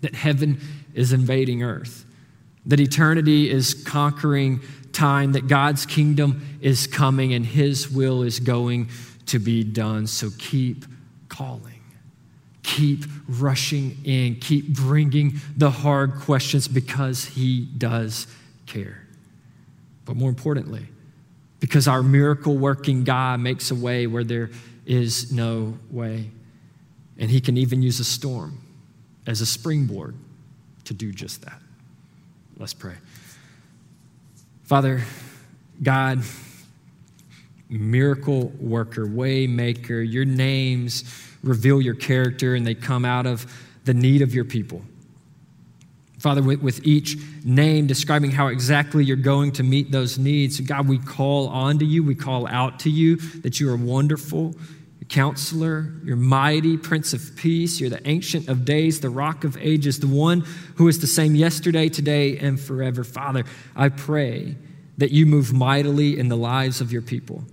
that 0.00 0.14
heaven 0.14 0.62
is 0.94 1.12
invading 1.12 1.62
earth, 1.62 2.06
that 2.64 2.80
eternity 2.80 3.50
is 3.50 3.74
conquering 3.74 4.62
time, 4.94 5.32
that 5.32 5.46
God's 5.46 5.84
kingdom 5.84 6.58
is 6.62 6.86
coming 6.86 7.34
and 7.34 7.44
his 7.44 7.90
will 7.90 8.22
is 8.22 8.40
going 8.40 8.88
to 9.26 9.38
be 9.38 9.62
done. 9.62 10.06
So 10.06 10.30
keep 10.38 10.86
calling. 11.28 11.73
Keep 12.64 13.04
rushing 13.28 13.98
in, 14.04 14.36
keep 14.36 14.68
bringing 14.68 15.34
the 15.56 15.70
hard 15.70 16.14
questions 16.14 16.66
because 16.66 17.26
He 17.26 17.66
does 17.78 18.26
care. 18.66 19.06
But 20.04 20.16
more 20.16 20.28
importantly, 20.28 20.88
because 21.60 21.86
our 21.86 22.02
miracle 22.02 22.58
working 22.58 23.04
God 23.04 23.38
makes 23.38 23.70
a 23.70 23.74
way 23.74 24.06
where 24.06 24.24
there 24.24 24.50
is 24.84 25.30
no 25.30 25.78
way. 25.90 26.30
And 27.18 27.30
He 27.30 27.40
can 27.40 27.56
even 27.56 27.80
use 27.80 28.00
a 28.00 28.04
storm 28.04 28.58
as 29.26 29.40
a 29.40 29.46
springboard 29.46 30.16
to 30.84 30.94
do 30.94 31.12
just 31.12 31.42
that. 31.42 31.60
Let's 32.58 32.74
pray. 32.74 32.94
Father, 34.64 35.02
God, 35.82 36.22
miracle 37.68 38.48
worker, 38.58 39.06
way 39.06 39.46
maker, 39.46 40.00
your 40.00 40.24
names 40.24 41.04
reveal 41.44 41.80
your 41.80 41.94
character 41.94 42.54
and 42.54 42.66
they 42.66 42.74
come 42.74 43.04
out 43.04 43.26
of 43.26 43.46
the 43.84 43.94
need 43.94 44.22
of 44.22 44.34
your 44.34 44.44
people. 44.44 44.82
Father, 46.18 46.42
with, 46.42 46.86
each 46.86 47.18
name 47.44 47.86
describing 47.86 48.30
how 48.30 48.46
exactly 48.46 49.04
you're 49.04 49.16
going 49.16 49.52
to 49.52 49.62
meet 49.62 49.90
those 49.90 50.18
needs, 50.18 50.58
God, 50.60 50.88
we 50.88 50.98
call 50.98 51.48
on 51.48 51.78
to 51.80 51.84
you, 51.84 52.02
we 52.02 52.14
call 52.14 52.46
out 52.46 52.80
to 52.80 52.90
you 52.90 53.16
that 53.42 53.60
you 53.60 53.70
are 53.70 53.76
wonderful, 53.76 54.54
counselor, 55.10 55.92
you're 56.02 56.16
mighty, 56.16 56.78
Prince 56.78 57.12
of 57.12 57.36
Peace, 57.36 57.78
you're 57.78 57.90
the 57.90 58.08
Ancient 58.08 58.48
of 58.48 58.64
Days, 58.64 59.00
the 59.00 59.10
Rock 59.10 59.44
of 59.44 59.58
Ages, 59.58 60.00
the 60.00 60.06
one 60.06 60.46
who 60.76 60.88
is 60.88 61.00
the 61.00 61.06
same 61.06 61.34
yesterday, 61.34 61.90
today, 61.90 62.38
and 62.38 62.58
forever. 62.58 63.04
Father, 63.04 63.44
I 63.76 63.90
pray 63.90 64.56
that 64.96 65.10
you 65.10 65.26
move 65.26 65.52
mightily 65.52 66.18
in 66.18 66.28
the 66.28 66.36
lives 66.36 66.80
of 66.80 66.90
your 66.90 67.02
people 67.02 67.44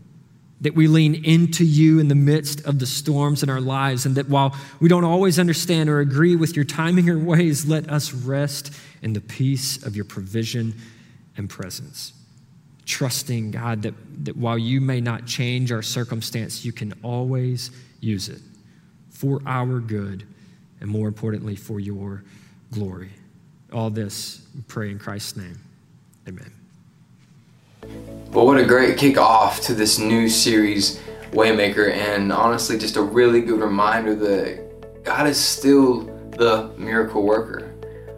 that 0.62 0.76
we 0.76 0.88
lean 0.88 1.26
into 1.26 1.66
you 1.66 1.99
in 1.99 2.07
the 2.07 2.16
midst 2.16 2.64
of 2.66 2.80
the 2.80 2.86
storms 2.86 3.43
in 3.43 3.49
our 3.49 3.62
lives, 3.62 4.05
and 4.05 4.16
that 4.16 4.30
while 4.30 4.55
we 4.80 4.88
don't 4.88 5.03
always 5.03 5.39
understand 5.39 5.89
or 5.89 5.99
agree 5.99 6.36
with 6.36 6.55
your 6.55 6.66
timing 6.66 7.09
or 7.09 7.18
ways, 7.18 7.66
let 7.66 7.89
us 7.89 8.14
rest 8.14 8.72
in 9.01 9.14
the 9.14 9.22
peace 9.22 9.84
of 9.84 9.95
your 9.95 10.05
provision 10.05 10.76
and 11.36 11.49
presence. 11.49 12.14
Trusting, 12.86 13.51
God, 13.51 13.82
that, 13.84 13.95
that 14.26 14.38
while 14.38 14.57
you 14.57 14.82
may 14.82 15.01
not 15.01 15.26
change 15.26 15.72
our 15.72 15.82
circumstance, 15.82 16.64
you 16.64 16.72
can 16.72 16.93
always 17.03 17.72
use 17.99 18.30
it 18.30 18.41
for 19.09 19.41
our 19.45 19.80
good 19.80 20.26
and 20.80 20.89
more 20.89 21.07
importantly, 21.07 21.55
for 21.55 21.80
your 21.80 22.24
glory. 22.72 23.12
All 23.72 23.89
this, 23.89 24.41
we 24.55 24.62
pray 24.68 24.89
in 24.89 24.99
Christ's 24.99 25.38
name. 25.38 25.59
Amen. 26.28 26.61
But 28.32 28.46
what 28.46 28.58
a 28.58 28.66
great 28.66 28.98
kickoff 28.98 29.62
to 29.66 29.74
this 29.74 30.00
new 30.00 30.30
series, 30.30 31.02
Waymaker, 31.32 31.92
and 31.92 32.32
honestly, 32.32 32.78
just 32.78 32.96
a 32.96 33.02
really 33.02 33.42
good 33.42 33.60
reminder 33.60 34.16
that 34.16 35.04
God 35.04 35.28
is 35.28 35.38
still 35.38 36.04
the 36.38 36.72
miracle 36.78 37.24
worker. 37.24 37.74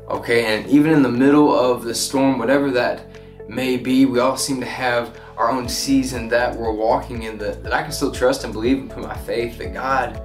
Okay, 0.09 0.45
and 0.45 0.67
even 0.67 0.91
in 0.91 1.01
the 1.01 1.09
middle 1.09 1.51
of 1.57 1.83
the 1.83 1.95
storm, 1.95 2.37
whatever 2.37 2.69
that 2.71 3.07
may 3.49 3.77
be, 3.77 4.05
we 4.05 4.19
all 4.19 4.37
seem 4.37 4.59
to 4.59 4.65
have 4.65 5.19
our 5.37 5.49
own 5.49 5.67
season 5.67 6.27
that 6.29 6.55
we're 6.55 6.71
walking 6.71 7.23
in 7.23 7.37
that, 7.39 7.63
that 7.63 7.73
I 7.73 7.81
can 7.81 7.91
still 7.91 8.11
trust 8.11 8.43
and 8.43 8.53
believe 8.53 8.77
and 8.77 8.89
put 8.89 9.03
my 9.03 9.17
faith 9.17 9.57
that 9.57 9.73
God, 9.73 10.21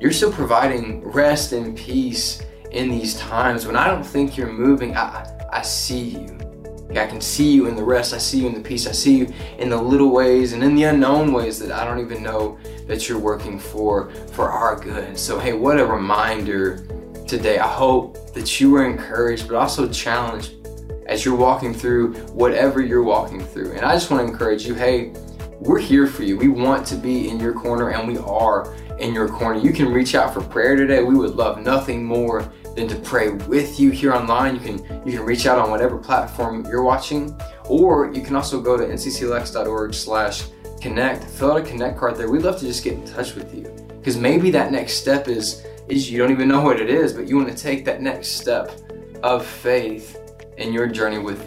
you're 0.00 0.12
still 0.12 0.32
providing 0.32 1.04
rest 1.04 1.52
and 1.52 1.76
peace 1.76 2.42
in 2.72 2.90
these 2.90 3.16
times 3.18 3.66
when 3.66 3.76
I 3.76 3.86
don't 3.86 4.04
think 4.04 4.36
you're 4.36 4.52
moving. 4.52 4.96
I, 4.96 5.30
I 5.52 5.62
see 5.62 6.00
you. 6.00 6.47
I 6.90 7.06
can 7.06 7.20
see 7.20 7.50
you 7.52 7.66
in 7.66 7.76
the 7.76 7.84
rest. 7.84 8.14
I 8.14 8.18
see 8.18 8.40
you 8.40 8.46
in 8.46 8.54
the 8.54 8.60
peace. 8.60 8.86
I 8.86 8.92
see 8.92 9.18
you 9.18 9.32
in 9.58 9.68
the 9.68 9.76
little 9.76 10.10
ways 10.10 10.52
and 10.52 10.62
in 10.64 10.74
the 10.74 10.84
unknown 10.84 11.32
ways 11.32 11.58
that 11.58 11.70
I 11.70 11.84
don't 11.84 12.00
even 12.00 12.22
know 12.22 12.58
that 12.86 13.08
you're 13.08 13.18
working 13.18 13.58
for 13.58 14.10
for 14.32 14.50
our 14.50 14.80
good. 14.80 15.18
So 15.18 15.38
hey, 15.38 15.52
what 15.52 15.78
a 15.78 15.84
reminder 15.84 16.86
today. 17.26 17.58
I 17.58 17.68
hope 17.68 18.32
that 18.32 18.58
you 18.58 18.70
were 18.70 18.86
encouraged, 18.86 19.48
but 19.48 19.56
also 19.56 19.88
challenged 19.88 20.54
as 21.06 21.24
you're 21.24 21.36
walking 21.36 21.74
through 21.74 22.14
whatever 22.28 22.80
you're 22.80 23.02
walking 23.02 23.40
through. 23.40 23.72
And 23.72 23.80
I 23.80 23.94
just 23.94 24.10
want 24.10 24.26
to 24.26 24.32
encourage 24.32 24.66
you, 24.66 24.74
hey, 24.74 25.12
we're 25.60 25.78
here 25.78 26.06
for 26.06 26.22
you. 26.22 26.36
We 26.36 26.48
want 26.48 26.86
to 26.88 26.96
be 26.96 27.28
in 27.28 27.40
your 27.40 27.52
corner 27.52 27.90
and 27.90 28.06
we 28.06 28.18
are 28.18 28.74
in 28.98 29.12
your 29.12 29.28
corner. 29.28 29.60
You 29.60 29.72
can 29.72 29.92
reach 29.92 30.14
out 30.14 30.32
for 30.32 30.40
prayer 30.40 30.76
today. 30.76 31.02
We 31.02 31.14
would 31.14 31.34
love 31.34 31.60
nothing 31.60 32.04
more 32.04 32.50
than 32.78 32.86
to 32.86 32.94
pray 32.94 33.30
with 33.30 33.80
you 33.80 33.90
here 33.90 34.12
online. 34.14 34.54
You 34.54 34.60
can 34.60 35.02
you 35.04 35.12
can 35.18 35.22
reach 35.26 35.46
out 35.46 35.58
on 35.58 35.68
whatever 35.70 35.98
platform 35.98 36.64
you're 36.66 36.84
watching, 36.84 37.36
or 37.64 38.12
you 38.14 38.22
can 38.22 38.36
also 38.36 38.60
go 38.60 38.76
to 38.76 38.84
ncclex.org/slash 38.84 40.44
connect. 40.80 41.24
Fill 41.24 41.52
out 41.52 41.56
a 41.56 41.62
connect 41.62 41.98
card 41.98 42.16
there. 42.16 42.30
We'd 42.30 42.42
love 42.42 42.58
to 42.60 42.66
just 42.66 42.84
get 42.84 42.92
in 42.92 43.04
touch 43.04 43.34
with 43.34 43.52
you 43.52 43.64
because 43.98 44.16
maybe 44.16 44.50
that 44.52 44.70
next 44.70 44.94
step 44.94 45.26
is 45.26 45.66
is 45.88 46.08
you 46.08 46.18
don't 46.18 46.30
even 46.30 46.46
know 46.46 46.60
what 46.60 46.78
it 46.78 46.88
is, 46.88 47.12
but 47.12 47.26
you 47.26 47.36
want 47.36 47.48
to 47.48 47.56
take 47.56 47.84
that 47.84 48.00
next 48.00 48.28
step 48.28 48.70
of 49.24 49.44
faith 49.44 50.16
in 50.56 50.72
your 50.72 50.86
journey 50.86 51.18
with 51.18 51.40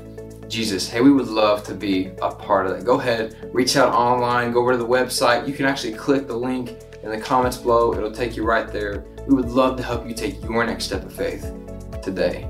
Jesus. 0.50 0.90
Hey, 0.90 1.00
we 1.00 1.14
would 1.14 1.30
love 1.30 1.64
to 1.64 1.74
be 1.74 2.12
a 2.22 2.30
part 2.30 2.66
of 2.66 2.76
that. 2.76 2.84
Go 2.84 3.00
ahead, 3.00 3.38
reach 3.54 3.78
out 3.78 3.94
online, 3.94 4.52
go 4.52 4.60
over 4.60 4.74
to 4.74 4.78
the 4.78 4.88
website. 4.88 5.48
You 5.48 5.54
can 5.54 5.66
actually 5.66 5.94
click 5.94 6.28
the 6.28 6.36
link 6.36 6.76
in 7.04 7.12
the 7.12 7.20
comments 7.20 7.58
below. 7.58 7.94
It'll 7.94 8.12
take 8.12 8.36
you 8.36 8.44
right 8.44 8.72
there. 8.72 9.06
We 9.28 9.36
would 9.36 9.50
love 9.50 9.78
to 9.78 9.84
help 9.84 10.08
you 10.08 10.14
take 10.14 10.42
your 10.44 10.66
next 10.66 10.86
step 10.86 11.04
of 11.04 11.14
faith 11.14 11.54
today. 12.02 12.50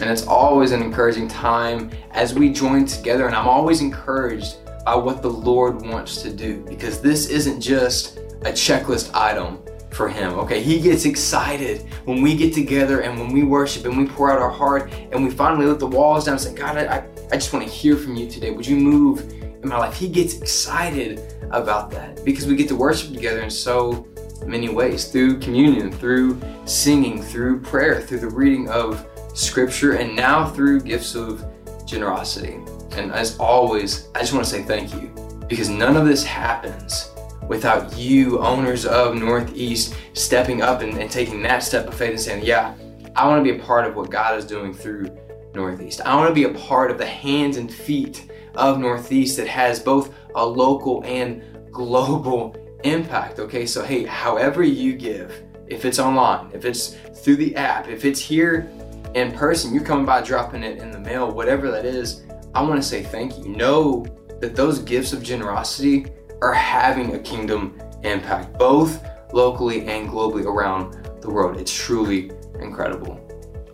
And 0.00 0.08
it's 0.08 0.26
always 0.26 0.72
an 0.72 0.82
encouraging 0.82 1.28
time 1.28 1.90
as 2.12 2.34
we 2.34 2.50
join 2.50 2.86
together. 2.86 3.26
And 3.26 3.34
I'm 3.34 3.48
always 3.48 3.80
encouraged 3.80 4.56
by 4.84 4.94
what 4.94 5.22
the 5.22 5.30
Lord 5.30 5.82
wants 5.82 6.22
to 6.22 6.32
do 6.32 6.64
because 6.68 7.00
this 7.00 7.28
isn't 7.28 7.60
just 7.60 8.18
a 8.42 8.52
checklist 8.52 9.14
item 9.14 9.62
for 9.90 10.08
Him. 10.08 10.32
Okay, 10.34 10.62
He 10.62 10.80
gets 10.80 11.04
excited 11.04 11.82
when 12.04 12.22
we 12.22 12.34
get 12.34 12.54
together 12.54 13.00
and 13.00 13.18
when 13.18 13.30
we 13.30 13.42
worship 13.42 13.84
and 13.84 13.96
we 13.98 14.06
pour 14.06 14.30
out 14.30 14.38
our 14.38 14.50
heart 14.50 14.92
and 15.12 15.22
we 15.22 15.30
finally 15.30 15.66
let 15.66 15.78
the 15.78 15.86
walls 15.86 16.24
down 16.24 16.34
and 16.34 16.40
say, 16.40 16.54
God, 16.54 16.78
I, 16.78 17.04
I 17.30 17.34
just 17.34 17.52
want 17.52 17.66
to 17.66 17.70
hear 17.70 17.96
from 17.96 18.16
you 18.16 18.28
today. 18.28 18.50
Would 18.50 18.66
you 18.66 18.76
move 18.76 19.39
in 19.62 19.68
my 19.68 19.78
life? 19.78 19.94
He 19.94 20.08
gets 20.08 20.40
excited 20.40 21.20
about 21.50 21.90
that 21.92 22.24
because 22.24 22.46
we 22.46 22.56
get 22.56 22.68
to 22.68 22.76
worship 22.76 23.12
together 23.12 23.40
in 23.40 23.50
so 23.50 24.06
many 24.46 24.68
ways 24.68 25.10
through 25.10 25.38
communion, 25.38 25.92
through 25.92 26.40
singing, 26.64 27.22
through 27.22 27.60
prayer, 27.60 28.00
through 28.00 28.20
the 28.20 28.30
reading 28.30 28.68
of 28.68 29.06
scripture, 29.34 29.94
and 29.94 30.14
now 30.16 30.48
through 30.48 30.80
gifts 30.80 31.14
of 31.14 31.44
generosity. 31.86 32.58
And 32.92 33.12
as 33.12 33.38
always, 33.38 34.08
I 34.14 34.20
just 34.20 34.32
want 34.32 34.44
to 34.44 34.50
say 34.50 34.62
thank 34.62 34.94
you 34.94 35.08
because 35.48 35.68
none 35.68 35.96
of 35.96 36.06
this 36.06 36.24
happens 36.24 37.10
without 37.48 37.96
you, 37.96 38.38
owners 38.38 38.86
of 38.86 39.16
Northeast, 39.16 39.94
stepping 40.12 40.62
up 40.62 40.82
and, 40.82 40.96
and 40.98 41.10
taking 41.10 41.42
that 41.42 41.62
step 41.62 41.86
of 41.88 41.94
faith 41.94 42.10
and 42.10 42.20
saying, 42.20 42.44
Yeah, 42.44 42.74
I 43.16 43.26
want 43.26 43.44
to 43.44 43.52
be 43.52 43.58
a 43.58 43.62
part 43.62 43.86
of 43.86 43.96
what 43.96 44.10
God 44.10 44.38
is 44.38 44.44
doing 44.44 44.72
through 44.72 45.10
Northeast. 45.54 46.00
I 46.02 46.14
want 46.14 46.28
to 46.28 46.34
be 46.34 46.44
a 46.44 46.54
part 46.60 46.90
of 46.90 46.98
the 46.98 47.06
hands 47.06 47.56
and 47.56 47.72
feet 47.72 48.29
of 48.54 48.78
Northeast 48.78 49.36
that 49.36 49.48
has 49.48 49.80
both 49.80 50.14
a 50.34 50.44
local 50.44 51.02
and 51.04 51.42
global 51.70 52.56
impact. 52.84 53.38
Okay, 53.38 53.66
so 53.66 53.84
hey, 53.84 54.04
however 54.04 54.62
you 54.62 54.94
give, 54.94 55.42
if 55.66 55.84
it's 55.84 55.98
online, 55.98 56.50
if 56.52 56.64
it's 56.64 56.96
through 57.14 57.36
the 57.36 57.54
app, 57.56 57.88
if 57.88 58.04
it's 58.04 58.20
here 58.20 58.70
in 59.14 59.32
person, 59.32 59.74
you're 59.74 59.84
coming 59.84 60.06
by 60.06 60.20
dropping 60.20 60.62
it 60.62 60.78
in 60.78 60.90
the 60.90 60.98
mail, 60.98 61.30
whatever 61.30 61.70
that 61.70 61.84
is, 61.84 62.22
I 62.54 62.62
want 62.62 62.82
to 62.82 62.88
say 62.88 63.02
thank 63.02 63.38
you. 63.38 63.48
Know 63.48 64.06
that 64.40 64.56
those 64.56 64.80
gifts 64.80 65.12
of 65.12 65.22
generosity 65.22 66.06
are 66.42 66.52
having 66.52 67.14
a 67.14 67.18
kingdom 67.18 67.80
impact, 68.02 68.58
both 68.58 69.04
locally 69.32 69.86
and 69.86 70.08
globally 70.08 70.44
around 70.44 71.08
the 71.20 71.30
world. 71.30 71.60
It's 71.60 71.72
truly 71.72 72.30
incredible. 72.60 73.20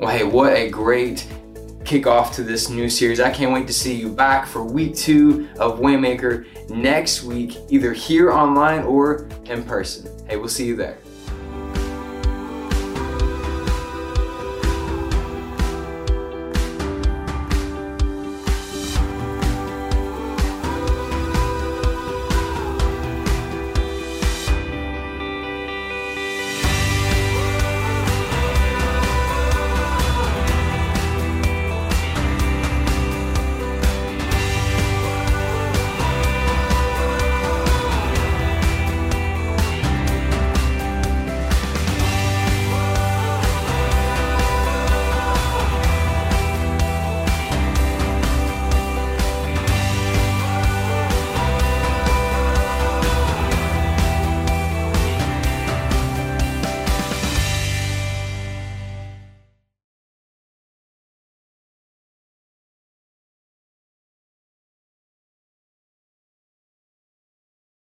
Well, 0.01 0.11
hey, 0.11 0.24
what 0.24 0.53
a 0.53 0.68
great 0.68 1.27
kickoff 1.87 2.34
to 2.34 2.43
this 2.43 2.68
new 2.68 2.91
series. 2.91 3.20
I 3.20 3.30
can't 3.30 3.53
wait 3.53 3.68
to 3.68 3.72
see 3.72 3.95
you 3.95 4.12
back 4.12 4.47
for 4.47 4.62
week 4.64 4.97
two 4.97 5.49
of 5.59 5.78
Waymaker 5.78 6.68
next 6.68 7.22
week, 7.22 7.57
either 7.68 7.93
here 7.93 8.32
online 8.32 8.82
or 8.82 9.28
in 9.45 9.62
person. 9.62 10.11
Hey, 10.28 10.37
we'll 10.37 10.49
see 10.49 10.66
you 10.66 10.74
there. 10.74 10.99